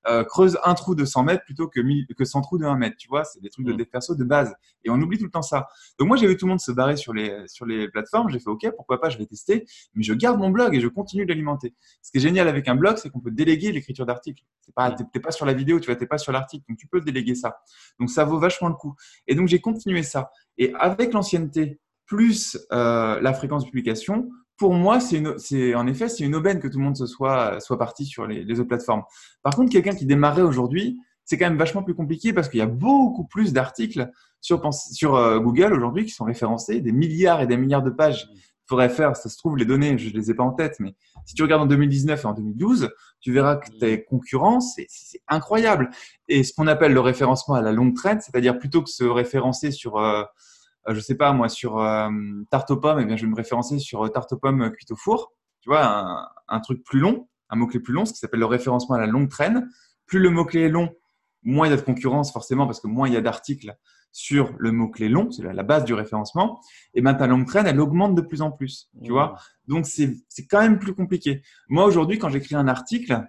[0.08, 1.82] Euh, creuse un trou de 100 mètres plutôt que,
[2.14, 2.96] que 100 trous de 1 mètre.
[2.98, 3.78] Tu vois, c'est des trucs de mm.
[3.78, 4.54] dev perso de base.
[4.86, 5.68] Et on oublie tout le temps ça.
[6.00, 8.30] Donc moi, j'ai vu tout le monde se barrer sur les, sur les plateformes.
[8.30, 9.66] J'ai fait OK, pourquoi pas, je vais tester.
[9.96, 11.76] Mais je garde mon blog et je continue d'alimenter.
[12.02, 14.44] Ce qui est génial avec un blog, c'est qu'on peut déléguer l'écriture d'articles.
[14.64, 15.20] Tu pas, mm.
[15.22, 16.64] pas sur la vidéo, tu t'es pas sur l'article.
[16.70, 17.60] Donc tu peux déléguer ça.
[18.00, 18.96] Donc ça vaut vachement le coup.
[19.28, 20.32] Et donc j'ai continué ça.
[20.58, 26.24] Et avec l'ancienneté, plus euh, la fréquence de publication, pour moi, c'est en effet, c'est
[26.24, 29.04] une aubaine que tout le monde se soit, soit parti sur les, les autres plateformes.
[29.44, 32.64] Par contre, quelqu'un qui démarrait aujourd'hui, c'est quand même vachement plus compliqué parce qu'il y
[32.64, 37.48] a beaucoup plus d'articles sur, sur euh, Google aujourd'hui qui sont référencés, des milliards et
[37.48, 38.30] des milliards de pages.
[38.34, 40.78] Il faudrait faire, ça se trouve, les données, je ne les ai pas en tête,
[40.80, 40.96] mais
[41.26, 42.90] si tu regardes en 2019 et en 2012,
[43.20, 44.88] tu verras que tes concurrents, c'est
[45.28, 45.90] incroyable.
[46.30, 49.72] Et ce qu'on appelle le référencement à la longue traîne, c'est-à-dire plutôt que se référencer
[49.72, 50.24] sur, euh,
[50.94, 52.10] je sais pas moi, sur euh,
[52.50, 54.92] tarte aux pommes, eh bien, je vais me référencer sur euh, tarte aux pommes cuite
[54.92, 55.34] au four.
[55.62, 58.46] Tu vois, un, un truc plus long, un mot-clé plus long, ce qui s'appelle le
[58.46, 59.70] référencement à la longue traîne.
[60.06, 60.94] Plus le mot-clé est long,
[61.44, 63.76] moins il y a de concurrence forcément parce que moins il y a d'articles
[64.14, 66.60] sur le mot-clé long, c'est la base du référencement,
[66.94, 69.34] et bien ta longue traîne, elle augmente de plus en plus, tu vois.
[69.68, 69.74] Mmh.
[69.74, 71.42] Donc c'est quand même plus compliqué.
[71.68, 73.28] Moi aujourd'hui, quand j'écris un article,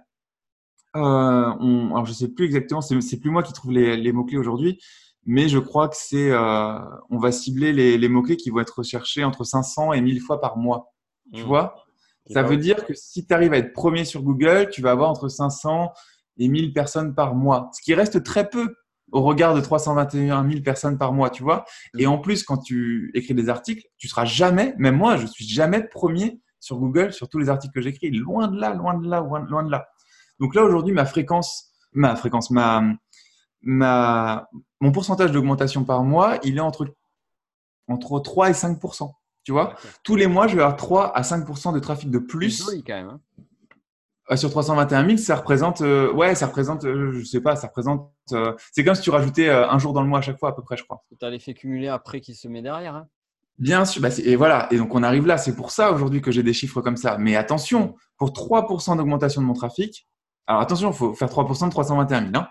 [0.95, 4.37] euh, on, alors je sais plus exactement, c'est plus moi qui trouve les, les mots-clés
[4.37, 4.81] aujourd'hui,
[5.25, 8.79] mais je crois que c'est, euh, on va cibler les, les mots-clés qui vont être
[8.79, 10.93] recherchés entre 500 et 1000 fois par mois.
[11.33, 11.45] Tu mmh.
[11.45, 11.75] vois?
[12.31, 15.09] Ça veut dire que si tu arrives à être premier sur Google, tu vas avoir
[15.09, 15.91] entre 500
[16.37, 18.75] et 1000 personnes par mois, ce qui reste très peu
[19.11, 21.65] au regard de 321 000 personnes par mois, tu vois?
[21.97, 25.45] Et en plus, quand tu écris des articles, tu seras jamais, même moi, je suis
[25.45, 28.11] jamais premier sur Google sur tous les articles que j'écris.
[28.11, 29.87] Loin de là, loin de là, loin de là.
[30.39, 32.83] Donc là, aujourd'hui, ma fréquence, ma fréquence, ma,
[33.61, 34.47] ma,
[34.81, 36.87] mon pourcentage d'augmentation par mois, il est entre,
[37.87, 39.11] entre 3 et 5%
[39.43, 42.63] Tu vois, tous les mois, je vais avoir 3 à 5% de trafic de plus.
[42.65, 43.09] Joli quand même.
[43.09, 43.21] Hein.
[44.31, 47.67] Euh, sur 321 000, ça représente, euh, ouais, ça représente, euh, je sais pas, ça
[47.67, 48.11] représente,
[48.71, 50.61] c'est comme si tu rajoutais un jour dans le mois à chaque fois à peu
[50.61, 51.03] près, je crois.
[51.19, 52.95] Tu as l'effet cumulé après qui se met derrière.
[52.95, 53.07] Hein.
[53.57, 56.31] Bien sûr, bah, et voilà, et donc on arrive là, c'est pour ça aujourd'hui que
[56.31, 57.17] j'ai des chiffres comme ça.
[57.17, 60.07] Mais attention, pour 3% d'augmentation de mon trafic,
[60.47, 62.31] alors attention, il faut faire 3% de 321 000.
[62.35, 62.47] Hein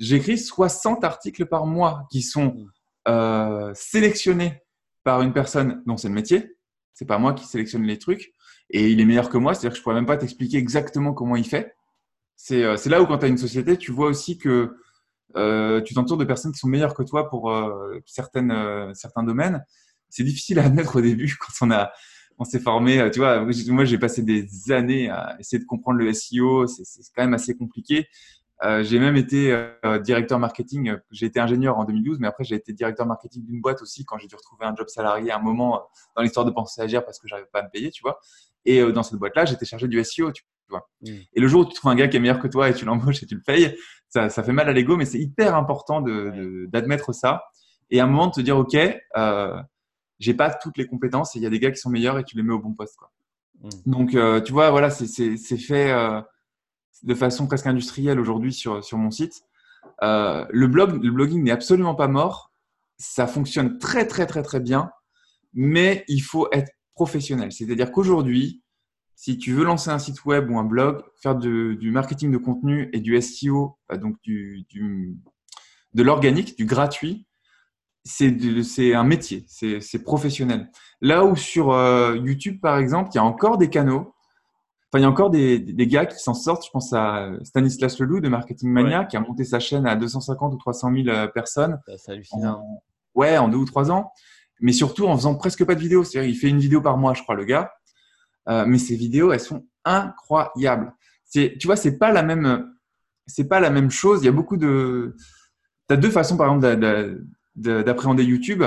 [0.00, 2.70] j'écris 60 articles par mois qui sont mm.
[3.08, 4.62] euh, sélectionnés
[5.04, 6.56] par une personne dont c'est le métier.
[6.94, 8.32] C'est pas moi qui sélectionne les trucs.
[8.70, 11.36] Et il est meilleur que moi, c'est-à-dire que je pourrais même pas t'expliquer exactement comment
[11.36, 11.74] il fait.
[12.36, 14.76] C'est euh, là où quand tu as une société, tu vois aussi que
[15.36, 17.52] euh, tu t'entoures de personnes qui sont meilleures que toi pour
[18.06, 19.64] certaines, certains domaines.
[20.08, 21.92] C'est difficile à admettre au début quand on a
[22.38, 23.10] on s'est formé.
[23.12, 26.66] Tu vois, moi j'ai passé des années à essayer de comprendre le SEO.
[26.66, 28.08] C'est quand même assez compliqué.
[28.62, 29.52] Euh, j'ai même été
[29.84, 30.96] euh, directeur marketing.
[31.10, 34.18] J'ai été ingénieur en 2012, mais après j'ai été directeur marketing d'une boîte aussi quand
[34.18, 35.80] j'ai dû retrouver un job salarié à un moment euh,
[36.16, 38.20] dans l'histoire de penser agir parce que j'arrivais pas à me payer, tu vois.
[38.66, 40.86] Et dans cette boîte-là, j'étais chargé du SEO, tu vois.
[41.00, 41.08] Mm.
[41.32, 42.84] Et le jour où tu trouves un gars qui est meilleur que toi et tu
[42.84, 43.74] l'embauches et tu le payes,
[44.08, 47.44] ça, ça fait mal à l'ego, mais c'est hyper important d'admettre de, ça.
[47.88, 48.76] Et à un moment de te dire, ok,
[49.16, 49.62] euh,
[50.18, 52.24] j'ai pas toutes les compétences et il y a des gars qui sont meilleurs et
[52.24, 53.10] tu les mets au bon poste, quoi.
[53.62, 53.70] Mm.
[53.86, 54.10] Donc,
[54.44, 55.90] tu vois, voilà, c'est fait
[57.02, 59.42] de façon presque industrielle aujourd'hui sur, sur mon site.
[60.02, 62.52] Euh, le, blog, le blogging n'est absolument pas mort.
[62.98, 64.90] Ça fonctionne très, très, très, très bien.
[65.52, 67.52] Mais il faut être professionnel.
[67.52, 68.62] C'est-à-dire qu'aujourd'hui,
[69.16, 72.88] si tu veux lancer un site web ou un blog, faire du marketing de contenu
[72.92, 74.66] et du SEO, euh, donc du
[75.92, 77.26] de l'organique, du gratuit,
[78.04, 80.70] c'est un métier, c'est professionnel.
[81.00, 84.14] Là où sur euh, YouTube, par exemple, il y a encore des canaux
[84.92, 86.66] Enfin, il y a encore des, des gars qui s'en sortent.
[86.66, 90.54] Je pense à Stanislas Leloup de Marketing Mania qui a monté sa chaîne à 250
[90.54, 91.78] ou 300 000 euh, personnes.
[91.96, 92.58] C'est hallucinant.
[92.58, 92.82] En,
[93.14, 94.10] ouais, en deux ou trois ans.
[94.60, 96.02] Mais surtout en faisant presque pas de vidéos.
[96.02, 97.70] C'est-à-dire, il fait une vidéo par mois, je crois, le gars.
[98.48, 100.92] Euh, mais ses vidéos, elles sont incroyables.
[101.32, 102.74] Tu vois, c'est pas la même,
[103.28, 104.22] c'est pas la même chose.
[104.22, 105.14] Il y a beaucoup de,
[105.88, 107.14] tu as deux façons, par exemple,
[107.54, 108.64] d'appréhender YouTube.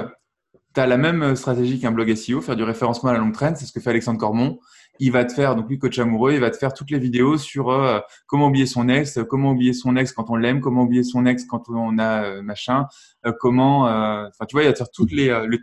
[0.74, 3.58] Tu as la même stratégie qu'un blog SEO, faire du référencement à la longue traîne.
[3.58, 4.58] C'est ce que fait Alexandre Cormon
[5.00, 7.38] il va te faire, donc lui, coach amoureux, il va te faire toutes les vidéos
[7.38, 11.04] sur euh, comment oublier son ex, comment oublier son ex quand on l'aime, comment oublier
[11.04, 12.88] son ex quand on a euh, machin,
[13.26, 15.58] euh, comment, enfin, tu vois, il va te faire toutes les, le,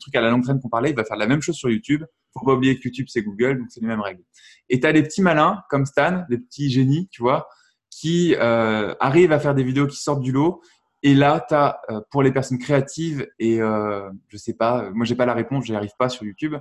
[0.00, 2.04] truc à la longue traîne qu'on parlait, il va faire la même chose sur YouTube.
[2.34, 4.22] Faut pas oublier que YouTube, c'est Google, donc c'est les mêmes règles.
[4.68, 7.48] Et tu as des pethes malins comme Stan, des petits génies, tu vois,
[7.90, 10.60] qui arrivent à faire des vidéos qui sortent du lot.
[11.02, 11.80] Et là, tu as,
[12.10, 15.92] pour les personnes créatives, et je sais pas, moi, j'ai pas la réponse, j'y arrive
[15.96, 16.56] pas sur YouTube,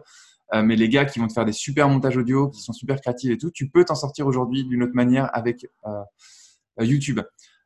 [0.54, 3.02] euh, mais les gars qui vont te faire des super montages audio, qui sont super
[3.02, 6.02] créatifs et tout, tu peux t'en sortir aujourd'hui d'une autre manière avec euh,
[6.80, 7.22] euh, YouTube.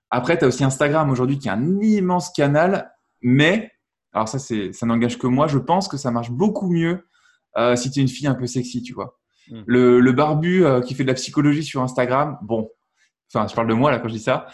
[0.09, 3.71] Après, tu as aussi Instagram aujourd'hui qui est un immense canal, mais,
[4.13, 7.05] alors ça, ça n'engage que moi, je pense que ça marche beaucoup mieux
[7.75, 9.19] si tu es une fille un peu sexy, tu vois.
[9.49, 9.63] Hmm.
[9.65, 12.69] Le, barbu qui fait de la psychologie sur Instagram, bon,
[13.33, 14.47] enfin, je parle de moi là quand je dis ça,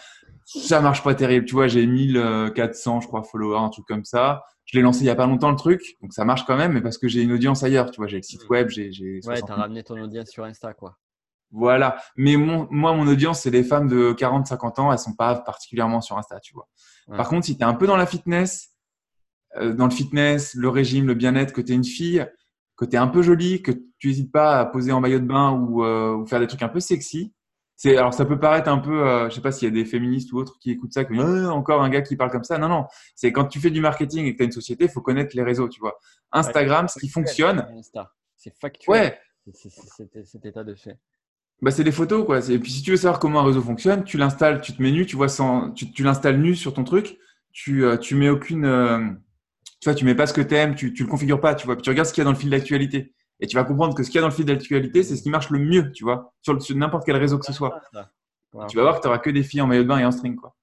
[0.44, 1.46] ça marche pas terrible.
[1.46, 4.44] Tu vois, j'ai 1400, je crois, followers, un truc comme ça.
[4.66, 6.72] Je l'ai lancé il y a pas longtemps le truc, donc ça marche quand même,
[6.72, 7.90] mais parce que j'ai une audience ailleurs.
[7.90, 9.20] Tu vois, j'ai le site web, j'ai.
[9.26, 10.98] Ouais, t'as ramené ton audience sur Insta, quoi.
[11.50, 11.96] Voilà.
[12.16, 14.92] Mais mon, moi, mon audience, c'est les femmes de 40, 50 ans.
[14.92, 16.68] Elles sont pas particulièrement sur Insta, tu vois.
[17.16, 18.70] Par contre, si tu es un peu dans la fitness,
[19.56, 22.26] euh, dans le fitness, le régime, le bien-être, que tu es une fille,
[22.76, 25.26] que tu es un peu jolie, que tu n'hésites pas à poser en maillot de
[25.26, 27.32] bain ou, euh, ou, faire des trucs un peu sexy,
[27.76, 29.84] c'est alors ça peut paraître un peu, euh, je sais pas s'il y a des
[29.84, 32.58] féministes ou autres qui écoutent ça, qui disent encore un gars qui parle comme ça.
[32.58, 34.90] Non non, c'est quand tu fais du marketing et que tu as une société, il
[34.90, 35.98] faut connaître les réseaux, tu vois.
[36.32, 37.66] Instagram, ce qui fonctionne.
[38.36, 38.92] C'est factuel.
[38.92, 39.18] Ouais.
[39.52, 39.70] C'est
[40.24, 40.98] cet état de fait.
[41.62, 42.48] Bah, c'est des photos quoi.
[42.50, 44.90] Et puis si tu veux savoir comment un réseau fonctionne, tu l'installes, tu te mets
[44.90, 47.18] nu, tu vois sans, tu, tu l'installes nu sur ton truc,
[47.52, 48.98] tu euh, tu mets aucune, euh,
[49.80, 51.76] tu vois, tu mets pas ce que t'aimes, tu tu le configures pas, tu vois.
[51.76, 53.14] Puis tu regardes ce qu'il y a dans le fil d'actualité.
[53.44, 55.22] Et tu vas comprendre que ce qu'il y a dans le fil d'actualité, c'est ce
[55.22, 57.78] qui marche le mieux, tu vois, sur, n'importe quel réseau que ce soit.
[58.68, 60.12] Tu vas voir que tu n'auras que des filles en maillot de bain et en
[60.12, 60.56] string, quoi.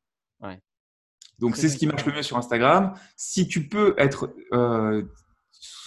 [1.37, 2.93] Donc, c'est ce qui marche le mieux sur Instagram.
[3.15, 5.03] Si tu peux être euh,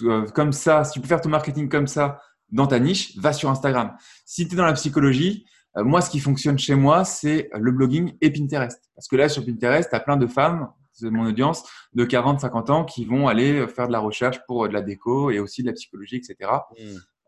[0.03, 3.33] euh, comme ça, si tu peux faire ton marketing comme ça dans ta niche, va
[3.33, 3.95] sur Instagram.
[4.25, 5.45] Si tu es dans la psychologie,
[5.77, 8.81] euh, moi, ce qui fonctionne chez moi, c'est le blogging et Pinterest.
[8.95, 10.69] Parce que là, sur Pinterest, tu as plein de femmes,
[11.01, 14.67] de mon audience de 40, 50 ans qui vont aller faire de la recherche pour
[14.67, 16.51] de la déco et aussi de la psychologie, etc.
[16.71, 16.83] Mm.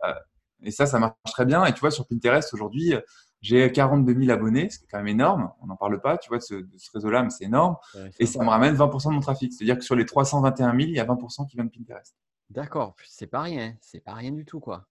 [0.05, 0.13] Euh,
[0.63, 1.65] et ça, ça marche très bien.
[1.65, 2.93] Et tu vois, sur Pinterest, aujourd'hui,
[3.41, 5.51] j'ai 42 000 abonnés, ce qui est quand même énorme.
[5.61, 7.76] On n'en parle pas, tu vois, de ce, réseau-là, mais c'est énorme.
[8.20, 9.53] et ça me ramène 20% de mon trafic.
[9.53, 12.15] C'est-à-dire que sur les 321 000, il y a 20% qui viennent de Pinterest.
[12.49, 13.76] D'accord, c'est pas rien.
[13.82, 14.88] C'est pas rien du tout, quoi.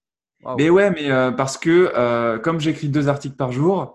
[0.57, 3.87] Mais ouais, mais euh, parce que euh, comme j'écris deux articles par jour, euh,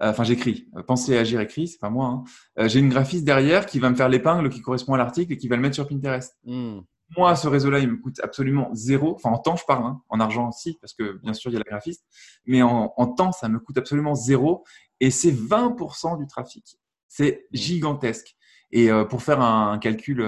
[0.00, 2.06] enfin j'écris, euh, penser, agir, écrit, c'est pas moi.
[2.06, 2.24] Hein.
[2.58, 5.36] Euh, j'ai une graphiste derrière qui va me faire l'épingle qui correspond à l'article et
[5.36, 6.36] qui va le mettre sur Pinterest.
[6.44, 6.80] Hmm.
[7.16, 9.14] Moi, ce réseau-là, il me coûte absolument zéro.
[9.14, 10.02] Enfin, en temps, je parle, hein.
[10.08, 12.04] en argent aussi, parce que bien sûr, il y a la graphiste.
[12.44, 14.62] Mais en, temps, ça me coûte absolument zéro.
[15.00, 16.76] Et c'est 20% du trafic.
[17.08, 17.56] C'est hmm.
[17.56, 18.36] gigantesque.
[18.70, 20.22] Et pour faire un, calcul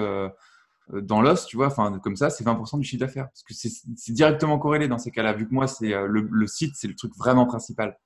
[0.90, 3.28] dans l'os, tu vois, enfin comme ça, c'est 20% du chiffre d'affaires.
[3.28, 5.34] Parce que c'est directement corrélé dans ces cas-là.
[5.34, 7.98] Vu que moi, c'est le, le, site, c'est le truc vraiment principal.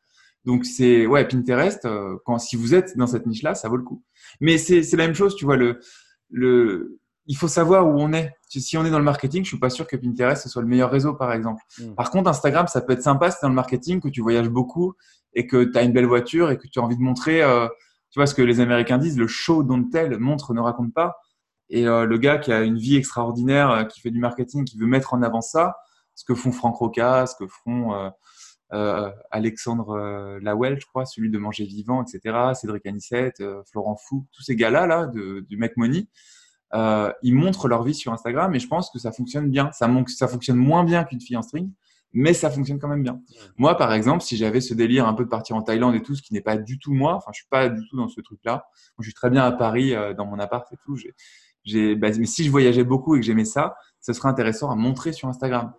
[0.45, 1.89] Donc c'est ouais Pinterest.
[2.25, 4.03] quand si vous êtes dans cette niche-là, ça vaut le coup.
[4.41, 5.81] Mais c'est la même chose, tu vois le
[6.31, 8.33] le il faut savoir où on est.
[8.49, 10.69] Si on est dans le marketing, je suis pas sûr que Pinterest ce soit le
[10.69, 11.63] meilleur réseau, par exemple.
[11.79, 11.95] Hmm.
[11.95, 14.95] Par contre, Instagram, ça peut être sympa si dans le marketing, que tu voyages beaucoup
[15.33, 17.67] et que tu as une belle voiture et que tu as envie de montrer, euh,
[18.11, 21.17] tu vois ce que les Américains disent, le show don't tell, montre, ne raconte pas.
[21.71, 24.79] Et euh, le gars qui a une vie extraordinaire, euh, qui fait du marketing, qui
[24.79, 25.77] veut mettre en avant ça,
[26.15, 28.13] ce que font Franck Roca, ce que font
[29.31, 34.57] Alexandre Lawell, je crois, celui de Manger Vivant, etc., Cédric Anissette, Florent Fou, tous ces
[34.57, 36.09] gars-là, là, de, du Make Money,
[36.75, 39.71] euh, ils montrent leur vie sur Instagram et je pense que ça fonctionne bien.
[39.73, 41.71] Ça, ça fonctionne moins bien qu'une fille en string,
[42.13, 43.21] mais ça fonctionne quand même bien.
[43.57, 46.17] Moi, par exemple, si j'avais ce délire un peu de partir en Thaïlande et tout,
[46.17, 48.21] ce qui n'est pas du tout moi, enfin, je suis pas du tout dans ce
[48.21, 48.67] truc-là.
[48.99, 50.97] Je suis très bien à Paris, euh, dans mon appart et tout.
[51.65, 54.75] J'ai, bah, mais si je voyageais beaucoup et que j'aimais ça, ce serait intéressant à
[54.75, 55.73] montrer sur Instagram.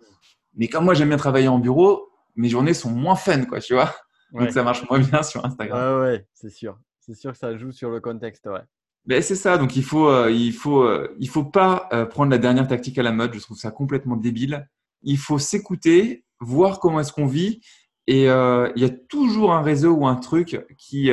[0.54, 2.05] Mais comme moi, j'aime bien travailler en bureau,
[2.36, 3.94] mes journées sont moins fun, quoi, tu vois.
[4.32, 6.00] Donc, ça marche moins bien sur Instagram.
[6.00, 6.78] Ouais, ouais, c'est sûr.
[7.00, 8.62] C'est sûr que ça joue sur le contexte, ouais.
[9.06, 9.56] Ben, c'est ça.
[9.56, 12.98] Donc il faut, euh, il faut, euh, il faut pas euh, prendre la dernière tactique
[12.98, 13.34] à la mode.
[13.34, 14.68] Je trouve ça complètement débile.
[15.02, 17.60] Il faut s'écouter, voir comment est-ce qu'on vit.
[18.08, 21.10] Et il y a toujours un réseau ou un truc qui,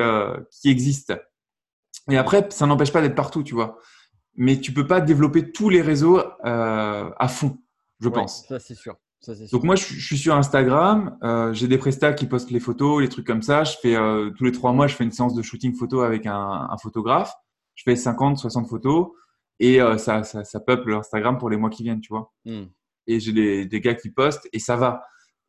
[0.52, 1.14] qui existe.
[2.10, 3.80] Et après, ça n'empêche pas d'être partout, tu vois.
[4.36, 7.58] Mais tu peux pas développer tous les réseaux à fond,
[8.00, 8.46] je pense.
[8.48, 8.96] Ça c'est sûr.
[9.52, 11.18] Donc moi, je, suis sur Instagram.
[11.54, 13.64] j'ai des prestats qui postent les photos, les trucs comme ça.
[13.64, 13.96] Je fais
[14.38, 17.34] tous les trois mois, je fais une séance de shooting photo avec un, un photographe
[17.76, 19.10] je fais 50, 60 photos
[19.60, 22.32] et euh, ça, ça, ça, peuple Instagram pour les mois qui viennent, tu vois.
[22.46, 22.66] Hmm.
[23.08, 25.04] Et j'ai des, des, gars qui postent et ça va.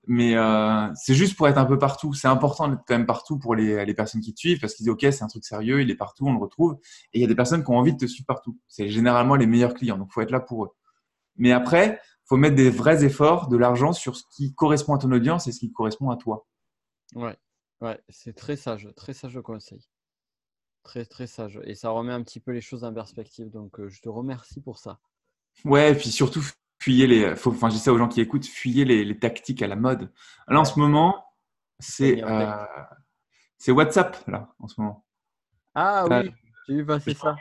[0.07, 2.13] Mais euh, c'est juste pour être un peu partout.
[2.13, 4.85] C'est important d'être quand même partout pour les, les personnes qui te suivent parce qu'ils
[4.85, 6.79] disent OK, c'est un truc sérieux, il est partout, on le retrouve.
[7.13, 8.59] Et il y a des personnes qui ont envie de te suivre partout.
[8.69, 10.71] C'est généralement les meilleurs clients, donc faut être là pour eux.
[11.37, 15.13] Mais après, faut mettre des vrais efforts, de l'argent sur ce qui correspond à ton
[15.13, 16.47] audience et ce qui correspond à toi.
[17.15, 17.37] Ouais,
[17.81, 19.87] ouais, c'est très sage, très sage conseil.
[20.83, 21.61] Très, très sage.
[21.65, 23.51] Et ça remet un petit peu les choses en perspective.
[23.51, 25.01] Donc, euh, je te remercie pour ça.
[25.65, 26.43] Ouais, et puis surtout,
[26.79, 27.37] fuyez les.
[27.37, 30.13] Faut, enfin, je dis ça aux gens qui écoutent, fuyez les, tactiques à la mode.
[30.49, 31.25] Là, en ce moment,
[31.79, 32.67] c'est euh,
[33.57, 35.07] c'est WhatsApp, là, en ce moment.
[35.75, 36.31] Ah oui,
[36.69, 37.37] j'ai vu passer ça.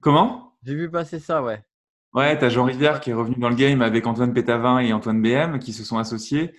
[0.00, 0.56] Comment?
[0.62, 1.62] J'ai vu passer ça, ouais.
[2.14, 4.92] Ouais, tu as Jean Rivière qui est revenu dans le game avec Antoine Pétavin et
[4.92, 6.52] Antoine BM qui se sont associés.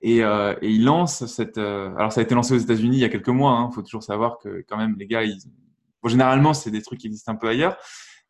[0.00, 1.58] Et, euh, et il lance cette.
[1.58, 3.56] alors, ça a été lancé aux États-Unis il y a quelques mois.
[3.58, 3.70] Il hein.
[3.72, 5.38] faut toujours savoir que, quand même, les gars, ils,
[6.08, 7.76] généralement, c'est des trucs qui existent un peu ailleurs.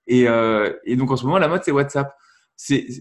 [0.06, 2.14] Et, euh, et donc, en ce moment, la mode, c'est WhatsApp.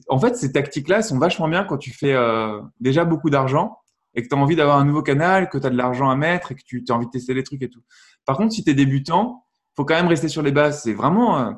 [0.08, 3.78] En fait, ces tactiques-là sont vachement bien quand tu fais euh, déjà beaucoup d'argent
[4.14, 6.16] et que tu as envie d'avoir un nouveau canal, que tu as de l'argent à
[6.16, 7.82] mettre et que tu as envie de tester les trucs et tout.
[8.26, 9.46] Par contre, si tu es débutant,
[9.76, 10.82] faut quand même rester sur les bases.
[10.84, 11.52] C'est vraiment, euh,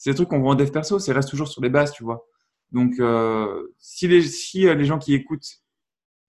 [0.00, 2.04] c'est des trucs qu'on voit en dev perso, c'est reste toujours sur les bases, tu
[2.04, 2.26] vois.
[2.72, 5.60] Donc, euh, si, les, si les gens qui écoutent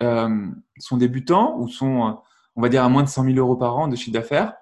[0.02, 2.20] sont débutants ou sont,
[2.58, 4.54] on va dire, à moins de 100 000 euros par an de chiffre d'affaires,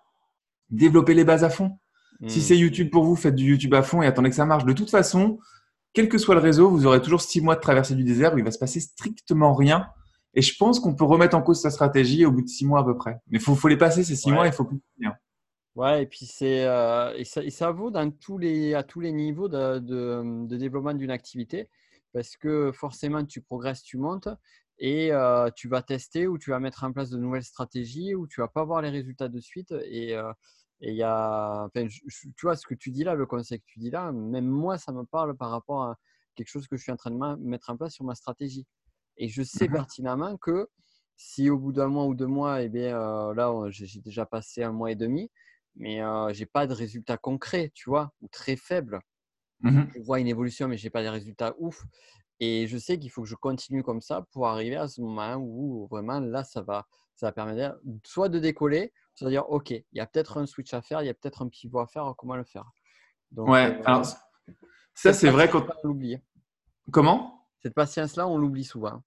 [0.69, 1.79] développez les bases à fond.
[2.27, 2.41] Si hmm.
[2.41, 4.65] c'est YouTube pour vous, faites du YouTube à fond et attendez que ça marche.
[4.65, 5.39] De toute façon,
[5.93, 8.37] quel que soit le réseau, vous aurez toujours six mois de traversée du désert où
[8.37, 9.87] il va se passer strictement rien.
[10.35, 12.81] Et je pense qu'on peut remettre en cause sa stratégie au bout de six mois
[12.81, 13.17] à peu près.
[13.29, 15.15] Mais il faut, les passer ces six mois, il faut plus rien.
[15.79, 19.47] Ouais, et puis c'est euh, et, ça, vaut dans tous les, à tous les niveaux
[19.47, 21.69] de, de, développement d'une activité
[22.11, 24.27] parce que forcément tu progresses, tu montes
[24.77, 28.27] et euh, tu vas tester ou tu vas mettre en place de nouvelles stratégies ou
[28.27, 30.33] tu vas pas voir les résultats de suite et euh,
[30.81, 33.65] et il y a, enfin, tu vois, ce que tu dis là, le conseil que
[33.65, 35.97] tu dis là, même moi, ça me parle par rapport à
[36.35, 38.65] quelque chose que je suis en train de mettre en place sur ma stratégie.
[39.17, 40.67] Et je sais mmh pertinemment que
[41.17, 44.63] si au bout d'un mois ou deux mois, eh bien, euh, là, j'ai déjà passé
[44.63, 45.29] un mois et demi,
[45.75, 48.99] mais euh, j'ai pas de résultats concrets, tu vois, ou très faibles.
[49.61, 51.83] Mmh je vois une évolution, mais j'ai pas de résultats ouf.
[52.39, 55.35] Et je sais qu'il faut que je continue comme ça pour arriver à ce moment
[55.35, 59.99] où vraiment là, ça va, ça va permettre soit de décoller, c'est-à-dire, OK, il y
[59.99, 62.37] a peut-être un switch à faire, il y a peut-être un pivot à faire, comment
[62.37, 62.71] le faire?
[63.31, 64.05] Donc, Ouais, euh, alors,
[64.93, 66.17] ça c'est vrai quand on l'oublie.
[66.91, 67.45] Comment?
[67.61, 69.03] Cette patience-là, on l'oublie souvent.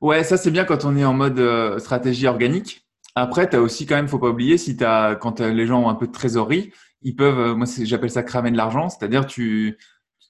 [0.00, 2.85] Ouais, ça c'est bien quand on est en mode euh, stratégie organique.
[3.16, 5.88] Après, tu as aussi quand même, faut pas oublier, si as, quand les gens ont
[5.88, 9.78] un peu de trésorerie, ils peuvent, euh, moi j'appelle ça cramer de l'argent, c'est-à-dire tu,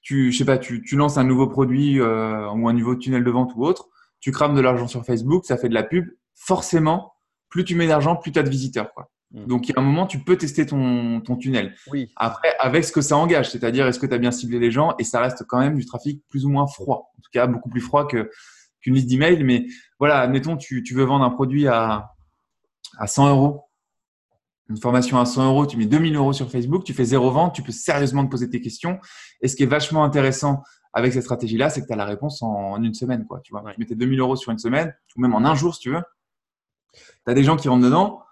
[0.02, 3.30] tu, je sais pas, tu, tu lances un nouveau produit ou un nouveau tunnel de
[3.30, 3.88] vente ou autre,
[4.20, 6.06] tu crames de l'argent sur Facebook, ça fait de la pub.
[6.34, 7.14] Forcément,
[7.48, 8.92] plus tu mets d'argent, plus tu as de visiteurs.
[8.92, 9.10] Quoi.
[9.32, 9.46] Mm.
[9.46, 11.74] Donc, il y a un moment, tu peux tester ton, ton tunnel.
[11.90, 12.12] Oui.
[12.16, 14.94] Après, avec ce que ça engage, c'est-à-dire est-ce que tu as bien ciblé les gens
[14.98, 17.12] et ça reste quand même du trafic plus ou moins froid.
[17.16, 18.30] En tout cas, beaucoup plus froid que,
[18.80, 19.42] qu'une liste d'emails.
[19.44, 19.66] Mais
[19.98, 22.15] voilà, admettons, tu, tu veux vendre un produit à,
[22.98, 23.62] à 100 euros.
[24.68, 27.54] Une formation à 100 euros, tu mets 2000 euros sur Facebook, tu fais zéro vente,
[27.54, 28.98] tu peux sérieusement te poser tes questions.
[29.40, 32.42] Et ce qui est vachement intéressant avec cette stratégie-là, c'est que tu as la réponse
[32.42, 33.26] en, une semaine.
[33.26, 35.54] Quoi, tu vois, tu mets tes 2000 euros sur une semaine, ou même en un
[35.54, 36.02] jour si tu veux.
[36.94, 38.22] Tu as des gens qui rentrent dedans,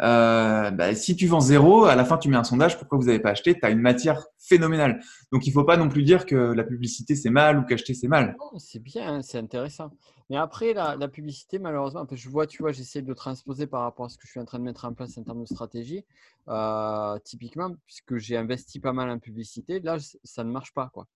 [0.00, 3.06] euh, bah, si tu vends zéro, à la fin, tu mets un sondage, pourquoi vous
[3.06, 3.54] n'avez pas acheté?
[3.54, 5.00] Tu as une matière phénoménale.
[5.32, 7.94] Donc, il ne faut pas non plus dire que la publicité, c'est mal ou qu'acheter,
[7.94, 8.36] c'est mal.
[8.58, 9.90] C'est bien, hein, c'est intéressant.
[10.30, 14.08] Mais après, la, publicité, malheureusement, je vois, tu vois, j'essaie de transposer par rapport à
[14.08, 16.04] ce que je suis en train de mettre en place en termes de stratégie.
[16.48, 20.90] Euh, typiquement, puisque j'ai investi pas mal en publicité, là, ça ne marche pas.
[20.92, 21.06] Quoi.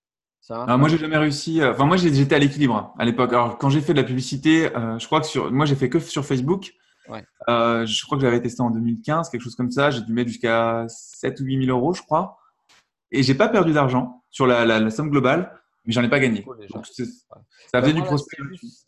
[0.41, 1.61] Ça Alors, moi, j'ai jamais réussi.
[1.61, 3.33] Euh, enfin, moi, j'étais à l'équilibre hein, à l'époque.
[3.33, 6.01] Alors, quand j'ai fait de la publicité, je crois que sur, moi, j'ai fait que
[6.01, 6.73] sur Facebook.
[7.49, 9.91] Euh, je crois que j'avais testé en 2015, quelque chose comme ça.
[9.91, 12.39] J'ai dû mettre jusqu'à 7 ou 8 000 euros, je crois.
[13.11, 16.45] Et j'ai pas perdu d'argent sur la, somme globale, mais j'en ai pas gagné.
[17.71, 18.39] ça faisait du prospect.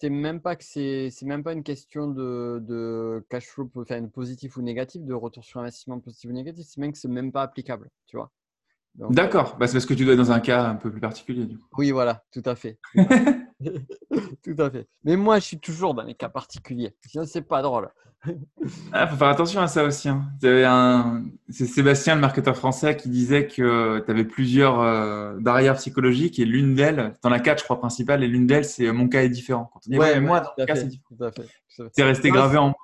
[0.00, 4.62] C'est même pas que c'est, même pas une question de, cash flow, enfin, positif ou
[4.62, 6.66] négatif, de retour sur investissement positif ou négatif.
[6.66, 8.30] C'est même que c'est même pas applicable, tu vois.
[8.94, 11.46] D'accord, bah, c'est parce que tu dois être dans un cas un peu plus particulier.
[11.46, 11.66] Du coup.
[11.78, 12.78] Oui, voilà, tout à fait.
[12.94, 13.43] tout à fait.
[15.04, 16.94] Mais moi, je suis toujours dans les cas particuliers.
[17.06, 17.90] Sinon, c'est pas drôle.
[18.26, 18.36] Il
[18.92, 20.08] ah, faut faire attention à ça aussi.
[20.08, 21.24] Hein.
[21.50, 26.44] C'est Sébastien, le marketeur français, qui disait que tu avais plusieurs euh, barrières psychologiques et
[26.44, 29.22] l'une d'elles, tu en as quatre, je crois, principales, et l'une d'elles, c'est mon cas
[29.22, 29.70] est différent.
[29.72, 31.30] Quand on dit, ouais, moi, dans cas, c'est différent.
[31.92, 32.74] C'est resté gravé en moi.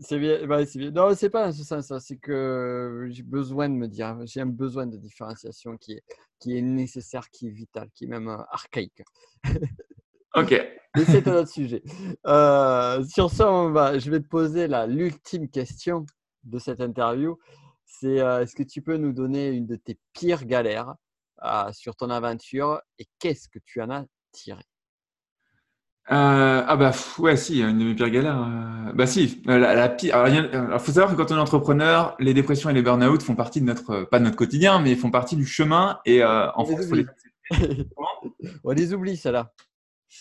[0.00, 0.90] C'est bien, bah, bien.
[0.90, 2.00] Non, c'est pas ça, ça.
[2.00, 6.02] C'est que j'ai besoin de me dire, j'ai un besoin de différenciation qui est,
[6.38, 9.02] qui est nécessaire, qui est vital, qui est même euh, archaïque.
[10.34, 10.50] ok.
[10.96, 11.82] Mais c'est un autre sujet.
[12.26, 13.46] Euh, sur ça,
[13.98, 16.04] je vais te poser l'ultime question
[16.44, 17.38] de cette interview.
[17.84, 20.94] C'est euh, est-ce que tu peux nous donner une de tes pires galères
[21.72, 24.62] sur ton aventure et qu'est-ce que tu en as tiré?
[26.12, 29.88] Euh, ah bah ouais si une de mes pires galères euh, bah si euh, la,
[29.88, 33.36] pire alors, faut savoir que quand on est entrepreneur les dépressions et les burn-out font
[33.36, 36.86] partie de notre pas de notre quotidien mais font partie du chemin et en France
[36.88, 37.06] faut les
[38.64, 39.52] on les oublie ça là.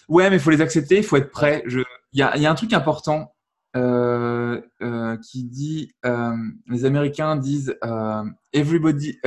[0.07, 1.63] Ouais mais il faut les accepter il faut être prêt.
[1.65, 1.79] Je
[2.13, 3.33] il y a, y a un truc important
[3.73, 5.91] qui dit
[6.67, 7.75] les Américains disent
[8.53, 9.17] everybody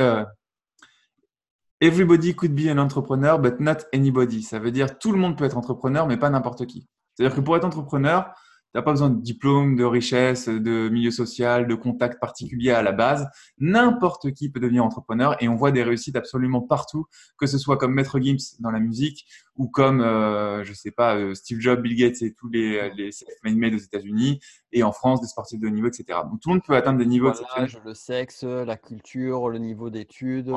[1.83, 4.41] Everybody could be an entrepreneur, but not anybody.
[4.41, 6.87] Ça veut dire tout le monde peut être entrepreneur, mais pas n'importe qui.
[7.13, 8.33] C'est-à-dire que pour être entrepreneur,
[8.73, 12.81] tu n'as pas besoin de diplôme, de richesse, de milieu social, de contact particulier à
[12.81, 13.29] la base.
[13.59, 17.05] N'importe qui peut devenir entrepreneur et on voit des réussites absolument partout,
[17.37, 21.15] que ce soit comme Maître Gims dans la musique ou comme, euh, je sais pas,
[21.15, 24.39] euh, Steve Jobs, Bill Gates et tous les, les self-made aux États-Unis
[24.71, 26.21] et en France, des sportifs de haut niveau, etc.
[26.27, 27.31] Donc tout le monde peut atteindre des niveaux.
[27.55, 30.49] L'âge, le sexe, la culture, le niveau d'études.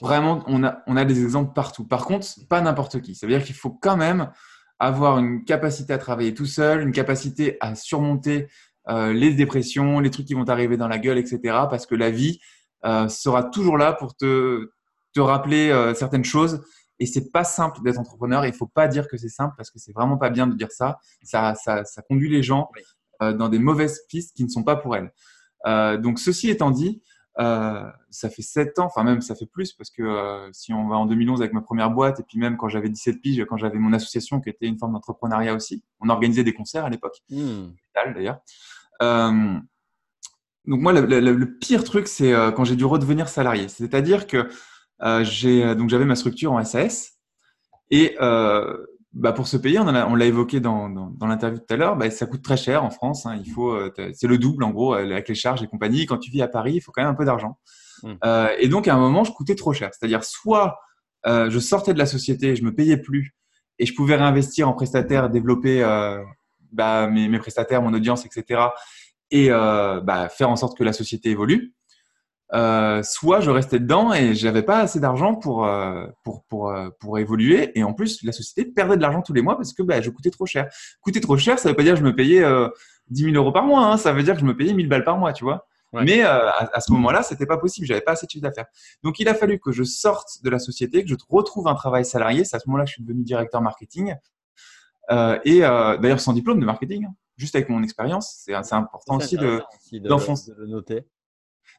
[0.00, 1.86] Vraiment, on a, on a des exemples partout.
[1.86, 3.14] Par contre, pas n'importe qui.
[3.14, 4.32] Ça veut dire qu'il faut quand même
[4.80, 8.48] avoir une capacité à travailler tout seul, une capacité à surmonter
[8.88, 11.38] euh, les dépressions, les trucs qui vont t'arriver dans la gueule, etc.
[11.70, 12.40] Parce que la vie
[12.86, 14.70] euh, sera toujours là pour te,
[15.14, 16.62] te rappeler euh, certaines choses.
[16.98, 18.46] Et c'est pas simple d'être entrepreneur.
[18.46, 20.72] Il faut pas dire que c'est simple parce que c'est vraiment pas bien de dire
[20.72, 20.98] ça.
[21.22, 22.68] Ça, ça, ça conduit les gens
[23.20, 25.12] dans des mauvaises pistes qui ne sont pas pour elles.
[26.00, 27.02] donc ceci étant dit,
[27.40, 30.88] euh, ça fait 7 ans, enfin même ça fait plus, parce que euh, si on
[30.88, 33.56] va en 2011 avec ma première boîte, et puis même quand j'avais 17 piges, quand
[33.56, 37.16] j'avais mon association qui était une forme d'entrepreneuriat aussi, on organisait des concerts à l'époque,
[37.30, 37.68] mmh.
[38.14, 38.40] d'ailleurs.
[39.02, 39.58] Euh,
[40.66, 43.68] donc moi, le, pire truc, c'est quand j'ai dû redevenir salarié.
[43.68, 44.48] C'est-à-dire que
[45.22, 47.18] j'ai donc j'avais ma structure en SAS
[47.90, 48.14] et
[49.12, 51.96] bah pour se payer, on, on l'a évoqué dans, dans, dans l'interview tout à l'heure,
[51.96, 53.26] bah, ça coûte très cher en France.
[53.26, 56.06] Hein, il faut, euh, c'est le double en gros avec les charges et compagnie.
[56.06, 57.58] Quand tu vis à Paris, il faut quand même un peu d'argent.
[58.02, 58.12] Mmh.
[58.24, 59.90] Euh, et donc à un moment, je coûtais trop cher.
[59.92, 60.78] C'est-à-dire soit
[61.26, 63.34] euh, je sortais de la société, je me payais plus
[63.78, 66.22] et je pouvais réinvestir en prestataire, développer euh,
[66.72, 68.62] bah, mes, mes, prestataires, mon audience, etc.
[69.30, 71.74] Et euh, bah, faire en sorte que la société évolue.
[72.52, 76.88] Euh, soit je restais dedans et j'avais pas assez d'argent pour, euh, pour, pour, euh,
[76.98, 77.70] pour évoluer.
[77.78, 80.10] Et en plus, la société perdait de l'argent tous les mois parce que bah, je
[80.10, 80.68] coûtais trop cher.
[81.00, 82.42] Coûter trop cher, ça veut pas dire que je me payais
[83.08, 83.86] 10 000 euros par mois.
[83.86, 83.96] Hein.
[83.96, 85.66] Ça veut dire que je me payais 1000 balles par mois, tu vois.
[85.92, 87.84] Mais à, à, ce moment-là, c'était pas possible.
[87.86, 88.66] J'avais pas assez de chiffre d'affaires.
[89.02, 92.04] Donc, il a fallu que je sorte de la société, que je retrouve un travail
[92.04, 92.44] salarié.
[92.44, 94.14] C'est à ce moment-là que je suis devenu directeur marketing.
[95.10, 97.14] et d'ailleurs, sans diplôme de marketing, hein.
[97.36, 98.42] juste avec mon expérience.
[98.44, 101.06] C'est important aussi de, de, de, le noter.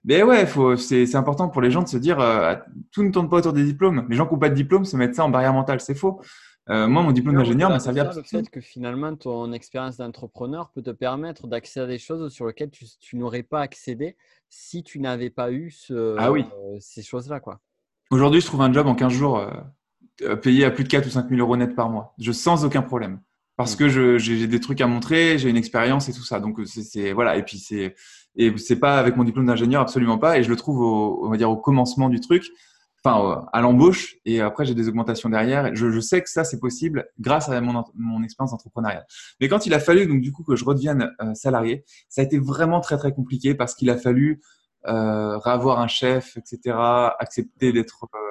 [0.04, 0.48] Mais ouais,
[0.78, 2.56] c'est important pour les gens de se dire euh,
[2.92, 4.08] tout ne tourne pas autour des diplômes.
[4.10, 6.22] Les gens qui n'ont pas de diplôme se mettent ça en barrière mentale, c'est faux.
[6.70, 10.72] Euh, moi, mon diplôme d'ingénieur m'a servi à Le fait que finalement, ton expérience d'entrepreneur
[10.72, 14.16] peut te permettre d'accéder à des choses sur lesquelles tu, n'aurais pas accédé
[14.50, 16.46] si tu n'avais pas eu ce, ah oui.
[16.54, 17.40] Euh, ces choses-là.
[17.40, 17.60] quoi.
[18.10, 19.46] Aujourd'hui, je trouve un job en 15 jours
[20.42, 22.14] payé à plus de 4 ou 5 000 euros net par mois.
[22.20, 23.22] Je sens aucun problème.
[23.58, 23.78] Parce mm.
[23.78, 26.40] que j'ai des trucs à montrer, j'ai une expérience et tout ça.
[26.40, 27.38] Donc, c'est voilà.
[27.38, 27.96] Et puis, c'est
[28.36, 30.38] et c'est pas avec mon diplôme d'ingénieur, absolument pas.
[30.38, 32.46] Et je le trouve au, on va dire, au commencement du truc.
[33.04, 35.76] enfin à l'embauche et après j'ai des augmentations derrière.
[35.76, 39.06] Je, je sais que ça c'est possible grâce à mon, mon expérience entrepreneuriale.
[39.42, 42.40] Mais quand il a fallu donc du coup que je redevienne salarié, ça a été
[42.40, 44.42] vraiment très très compliqué parce qu'il a fallu
[44.88, 46.76] euh, avoir un chef, etc.,
[47.20, 48.31] accepter d'être euh,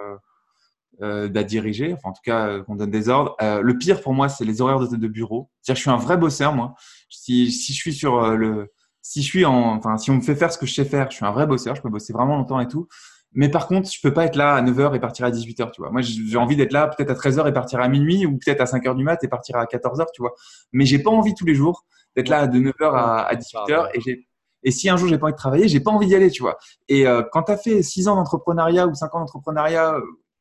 [1.02, 3.36] euh, diriger, enfin en tout cas euh, qu'on donne des ordres.
[3.42, 5.50] Euh, le pire pour moi, c'est les horaires de, de bureau.
[5.62, 6.74] C'est-à-dire je suis un vrai bosseur moi.
[7.08, 8.72] Si, si je suis sur le,
[9.02, 11.10] si je suis en, enfin si on me fait faire ce que je sais faire,
[11.10, 11.74] je suis un vrai bosseur.
[11.74, 12.88] Je peux bosser vraiment longtemps et tout.
[13.32, 15.80] Mais par contre, je peux pas être là à 9h et partir à 18h, tu
[15.80, 15.90] vois.
[15.90, 18.64] Moi, j'ai envie d'être là peut-être à 13h et partir à minuit ou peut-être à
[18.64, 20.34] 5h du mat et partir à 14h, tu vois.
[20.72, 21.86] Mais j'ai pas envie tous les jours
[22.16, 24.26] d'être là de 9h à, à 18h et j'ai
[24.62, 26.42] et si un jour j'ai pas envie de travailler, j'ai pas envie d'y aller, tu
[26.42, 26.58] vois.
[26.88, 29.94] Et euh, quand tu as fait 6 ans d'entrepreneuriat ou 5 ans d'entrepreneuriat,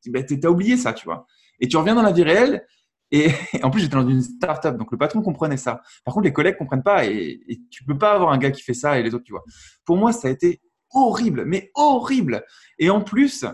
[0.07, 1.25] euh, ben, tu as oublié ça, tu vois.
[1.59, 2.65] Et tu reviens dans la vie réelle.
[3.11, 3.29] Et,
[3.63, 5.81] en plus, j'étais dans une start-up, donc le patron comprenait ça.
[6.05, 8.61] Par contre, les collègues comprennent pas et, et tu peux pas avoir un gars qui
[8.61, 9.43] fait ça et les autres, tu vois.
[9.85, 12.43] Pour moi, ça a été horrible, mais horrible.
[12.77, 13.45] Et en plus,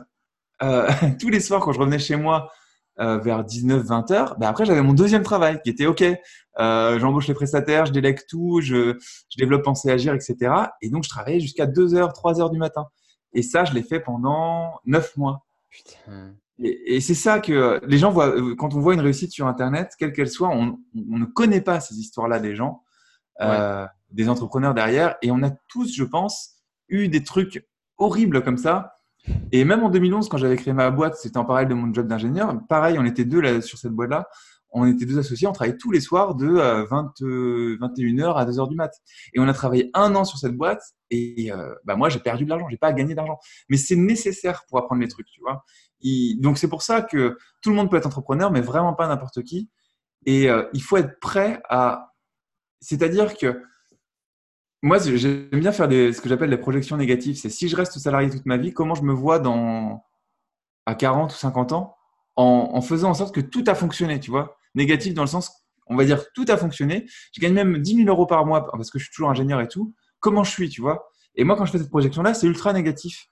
[0.61, 0.89] euh,
[1.19, 2.51] tous les soirs, quand je revenais chez moi,
[2.99, 6.01] euh, vers 19-20 heures, ben après j'avais mon deuxième travail qui était OK.
[6.59, 8.97] Euh, J'embauche les prestataires, je délègue tout, je,
[9.29, 10.53] je développe penser agir, etc.
[10.81, 12.85] Et donc je travaillais jusqu'à 2 heures, 3 heures du matin.
[13.33, 15.44] Et ça, je l'ai fait pendant 9 mois.
[15.75, 16.35] Putain.
[16.59, 19.47] Et, et c'est ça que les gens voient, euh, quand on voit une réussite sur
[19.47, 22.83] Internet, quelle qu'elle soit, on, on, ne connaît pas ces histoires-là des gens,
[23.41, 25.15] euh, des entrepreneurs derrière.
[25.21, 26.55] Et on a tous, je pense,
[26.87, 27.67] eu des trucs
[27.97, 28.95] horribles comme ça
[29.51, 32.07] et même en 2011, quand j'avais créé ma boîte, c'était en parallèle de mon job
[32.07, 32.55] d'ingénieur.
[32.67, 34.27] Pareil, on était deux là, sur cette boîte-là.
[34.77, 38.67] On était deux associés, on travaillait tous les soirs de 20, euh, 21h à 2h
[38.67, 38.91] du mat.
[39.33, 42.43] Et on a travaillé un an sur cette boîte et euh, bah moi, j'ai perdu
[42.43, 43.39] de l'argent, j'ai pas gagné d'argent.
[43.69, 45.63] Mais c'est nécessaire pour apprendre les trucs, tu vois.
[46.41, 49.43] Donc, c'est pour ça que tout le monde peut être entrepreneur, mais vraiment pas n'importe
[49.43, 49.69] qui.
[50.25, 52.11] Et euh, il faut être prêt à.
[52.81, 53.63] C'est-à-dire que
[54.83, 57.37] moi, j'aime bien faire ce que j'appelle des projections négatives.
[57.37, 60.03] C'est si je reste salarié toute ma vie, comment je me vois dans,
[60.85, 61.95] à 40 ou 50 ans
[62.35, 64.57] en, faisant en sorte que tout a fonctionné, tu vois.
[64.75, 65.51] Négatif dans le sens,
[65.87, 67.05] on va dire, tout a fonctionné.
[67.33, 69.67] Je gagne même 10 000 euros par mois parce que je suis toujours ingénieur et
[69.67, 69.93] tout.
[70.19, 71.07] Comment je suis, tu vois?
[71.35, 73.27] Et moi, quand je fais cette projection-là, c'est ultra négatif.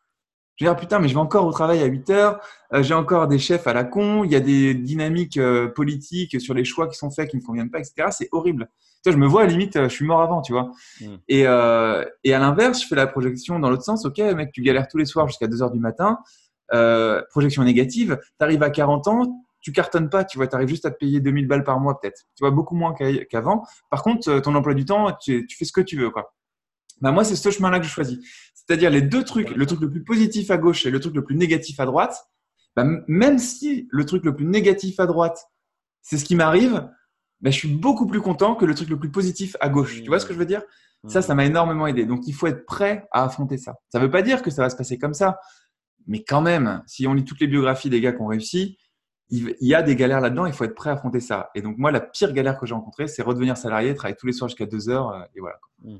[0.55, 2.39] Je vais dire, putain, mais je vais encore au travail à 8 heures,
[2.73, 6.39] euh, j'ai encore des chefs à la con, il y a des dynamiques euh, politiques
[6.39, 8.09] sur les choix qui sont faits qui ne me conviennent pas, etc.
[8.11, 8.69] C'est horrible
[9.05, 10.71] je me vois à limite, euh, je suis mort avant, tu vois.
[11.01, 11.15] Mm.
[11.27, 14.05] Et, et à l'inverse, je fais la projection dans l'autre sens.
[14.05, 16.19] Ok, mec, tu galères tous les soirs jusqu'à 2 heures du matin.
[17.29, 18.17] Projection négative.
[18.39, 20.97] Tu arrives à 40 ans, tu cartonnes pas, tu vois, tu arrives juste à te
[20.97, 22.23] payer 2000 balles par mois peut-être.
[22.35, 23.65] Tu vois, beaucoup moins qu'avant.
[23.89, 26.35] Par contre, euh, ton emploi du temps, tu, fais ce que tu veux, quoi.
[27.01, 28.19] Bah, moi, c'est ce chemin-là que je choisis.
[28.53, 31.23] C'est-à-dire les deux trucs, le truc le plus positif à gauche et le truc le
[31.23, 32.25] plus négatif à droite.
[32.75, 35.45] Bah, même si le truc le plus négatif à droite,
[36.01, 36.89] c'est ce qui m'arrive,
[37.39, 40.01] ben, je suis beaucoup plus content que le truc le plus positif à gauche.
[40.01, 40.61] Tu vois ce que je veux dire?
[41.07, 42.05] Ça, ça m'a énormément aidé.
[42.05, 43.75] Donc, il faut être prêt à affronter ça.
[43.89, 45.37] Ça ne veut pas dire que ça va se passer comme ça,
[46.07, 48.77] mais quand même, si on lit toutes les biographies des gars qui ont réussi,
[49.29, 51.49] il y a des galères là-dedans, il faut être prêt à affronter ça.
[51.55, 54.33] Et donc, moi, la pire galère que j'ai rencontrée, c'est redevenir salarié, travailler tous les
[54.33, 55.59] soirs jusqu'à 2 heures, euh, et voilà.
[55.83, 55.97] Mm.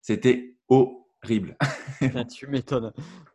[0.00, 1.56] C'était horrible.
[2.14, 2.92] Ah, tu m'étonnes.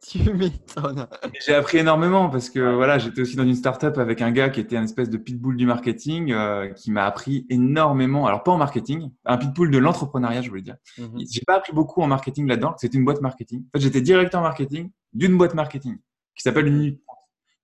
[0.08, 1.08] Tu m'étonnes.
[1.46, 4.60] J'ai appris énormément parce que voilà, j'étais aussi dans une startup avec un gars qui
[4.60, 8.28] était un espèce de pitbull du marketing euh, qui m'a appris énormément.
[8.28, 10.78] Alors pas en marketing, un pitbull de l'entrepreneuriat, je voulais dire.
[10.98, 12.76] Mm J'ai pas appris beaucoup en marketing là-dedans.
[12.78, 13.62] C'était une boîte marketing.
[13.62, 15.98] En fait, j'étais directeur marketing d'une boîte marketing
[16.36, 16.98] qui s'appelle Une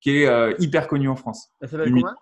[0.06, 1.50] qui est euh, hyper connue en France.
[1.60, 2.14] Ça s'appelle comment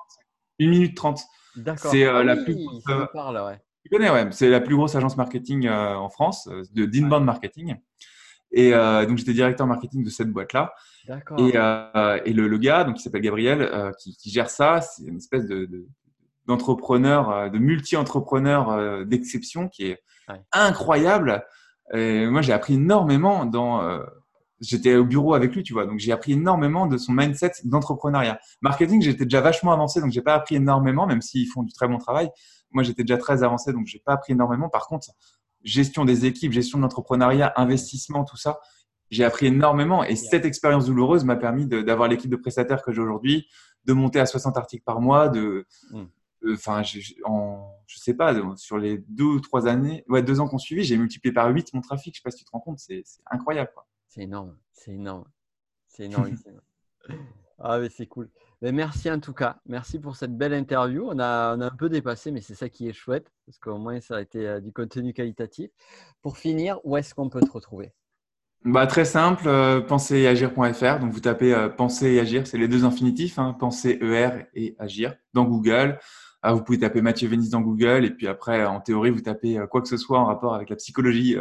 [0.58, 1.22] Une Minute 30.
[1.58, 1.92] D'accord.
[1.92, 2.58] C'est euh, ah, la oui, plus.
[2.88, 3.60] Ça parle, ouais.
[3.84, 4.26] Tu connais, ouais.
[4.32, 7.76] C'est la plus grosse agence marketing euh, en France, euh, de d'inbound marketing.
[8.54, 10.74] Et euh, donc, j'étais directeur marketing de cette boîte-là.
[11.10, 11.38] D'accord.
[11.42, 14.80] Et, euh, et le, le, gars, donc, qui s'appelle Gabriel, euh, qui, qui, gère ça,
[14.80, 15.86] c'est une espèce de, de
[16.46, 20.42] d'entrepreneur, de multi-entrepreneur d'exception qui est ouais.
[20.52, 21.46] incroyable.
[21.94, 23.82] Et moi, j'ai appris énormément dans.
[24.64, 28.39] J'étais au bureau avec lui, tu vois, donc j'ai appris énormément de son mindset d'entrepreneuriat.
[28.61, 31.88] Marketing, j'étais déjà vachement avancé, donc j'ai pas appris énormément, même s'ils font du très
[31.88, 32.30] bon travail.
[32.72, 34.70] Moi, j'étais déjà très avancé, donc j'ai pas appris énormément.
[34.70, 35.09] Par contre,
[35.64, 38.59] gestion des équipes, gestion de l'entrepreneuriat, investissement, tout ça,
[39.11, 40.03] j'ai appris énormément.
[40.03, 43.47] Et cette expérience douloureuse m'a permis d'avoir l'équipe de prestataires que j'ai aujourd'hui,
[43.86, 45.68] de monter à 60 articles par mois, de,
[46.51, 47.26] enfin, mm.
[47.26, 50.84] en, je sais pas, sur les deux ou trois années, ouais, deux ans qu'on suivi,
[50.84, 52.16] j'ai multiplié par 8 mon trafic.
[52.16, 53.70] Je sais pas si tu te rends compte, c'est incroyable.
[54.14, 55.26] C'est énorme, c'est énorme,
[55.88, 56.38] c'est énorme.
[57.57, 58.30] ah, mais c'est cool.
[58.61, 59.59] Mais merci en tout cas.
[59.66, 61.07] Merci pour cette belle interview.
[61.09, 63.80] On a, on a un peu dépassé, mais c'est ça qui est chouette, parce qu'au
[63.80, 65.72] moins, ça a été euh, du contenu qualitatif.
[66.22, 67.91] Pour finir, où est-ce qu'on peut te retrouver?
[68.64, 70.99] Bah, Très simple, euh, penseragir.fr.
[70.99, 74.76] Donc, vous tapez euh, penser et agir, c'est les deux infinitifs, hein, penser, ER et
[74.78, 75.97] agir, dans Google.
[76.46, 79.58] Ah, vous pouvez taper Mathieu Vénis dans Google et puis après, en théorie, vous tapez
[79.72, 81.38] quoi que ce soit en rapport avec la psychologie,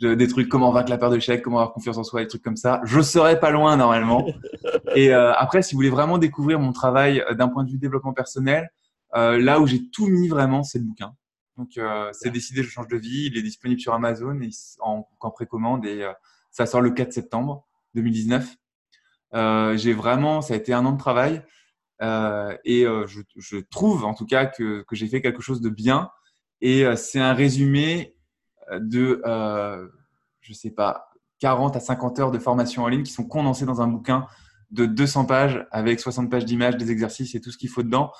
[0.00, 2.42] des trucs comment vaincre la peur de chèque, comment avoir confiance en soi, des trucs
[2.42, 2.80] comme ça.
[2.84, 4.26] Je serai pas loin normalement.
[4.96, 8.70] et après, si vous voulez vraiment découvrir mon travail d'un point de vue développement personnel,
[9.12, 11.12] là où j'ai tout mis vraiment, c'est le bouquin.
[11.58, 11.78] Donc,
[12.12, 13.26] c'est décidé, je change de vie.
[13.26, 14.48] Il est disponible sur Amazon et
[14.80, 16.08] en, en précommande et
[16.50, 18.56] ça sort le 4 septembre 2019.
[19.76, 21.42] j'ai vraiment, ça a été un an de travail.
[22.00, 25.60] Euh, et euh, je, je, trouve en tout cas que, que j'ai fait quelque chose
[25.60, 26.10] de bien.
[26.60, 28.14] Et euh, c'est un résumé
[28.72, 29.22] de,
[30.40, 31.08] je sais pas,
[31.40, 34.26] 40 à 50 heures de formation en ligne qui sont condensées dans un bouquin
[34.70, 38.12] de 200 pages avec 60 pages d'images, des exercices et tout ce qu'il faut dedans.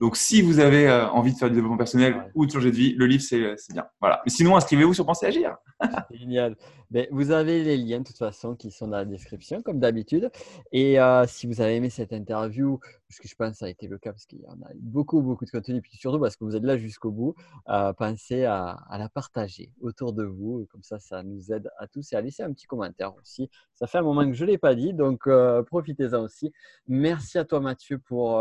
[0.00, 2.94] Donc, si vous avez envie de faire du développement personnel ou de changer de vie,
[2.94, 3.86] le livre, c'est bien.
[4.00, 4.20] Voilà.
[4.26, 5.56] Mais sinon, inscrivez-vous sur Pensez Agir.
[6.10, 6.56] Génial.
[6.94, 10.30] Mais vous avez les liens de toute façon qui sont dans la description, comme d'habitude.
[10.70, 12.78] Et euh, si vous avez aimé cette interview,
[13.10, 14.70] ce que je pense que ça a été le cas parce qu'il y en a
[14.76, 17.34] beaucoup, beaucoup de contenu, puis surtout parce que vous êtes là jusqu'au bout,
[17.68, 20.68] euh, pensez à, la partager autour de vous.
[20.70, 23.50] Comme ça, ça nous aide à tous et à laisser un petit commentaire aussi.
[23.74, 26.52] Ça fait un moment que je ne l'ai pas dit, donc euh, profitez-en aussi.
[26.86, 28.40] Merci à toi, Mathieu, pour,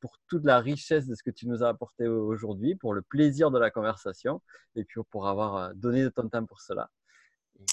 [0.00, 3.52] pour toute la richesse de ce que tu nous as apporté aujourd'hui, pour le plaisir
[3.52, 4.42] de la conversation
[4.74, 6.90] et puis pour avoir donné de ton temps pour cela.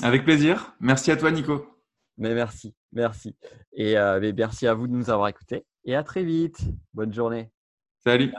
[0.01, 0.73] Avec plaisir.
[0.79, 1.65] Merci à toi, Nico.
[2.17, 3.35] Mais merci, merci.
[3.73, 5.65] Et euh, merci à vous de nous avoir écoutés.
[5.85, 6.59] Et à très vite.
[6.93, 7.51] Bonne journée.
[8.03, 8.31] Salut.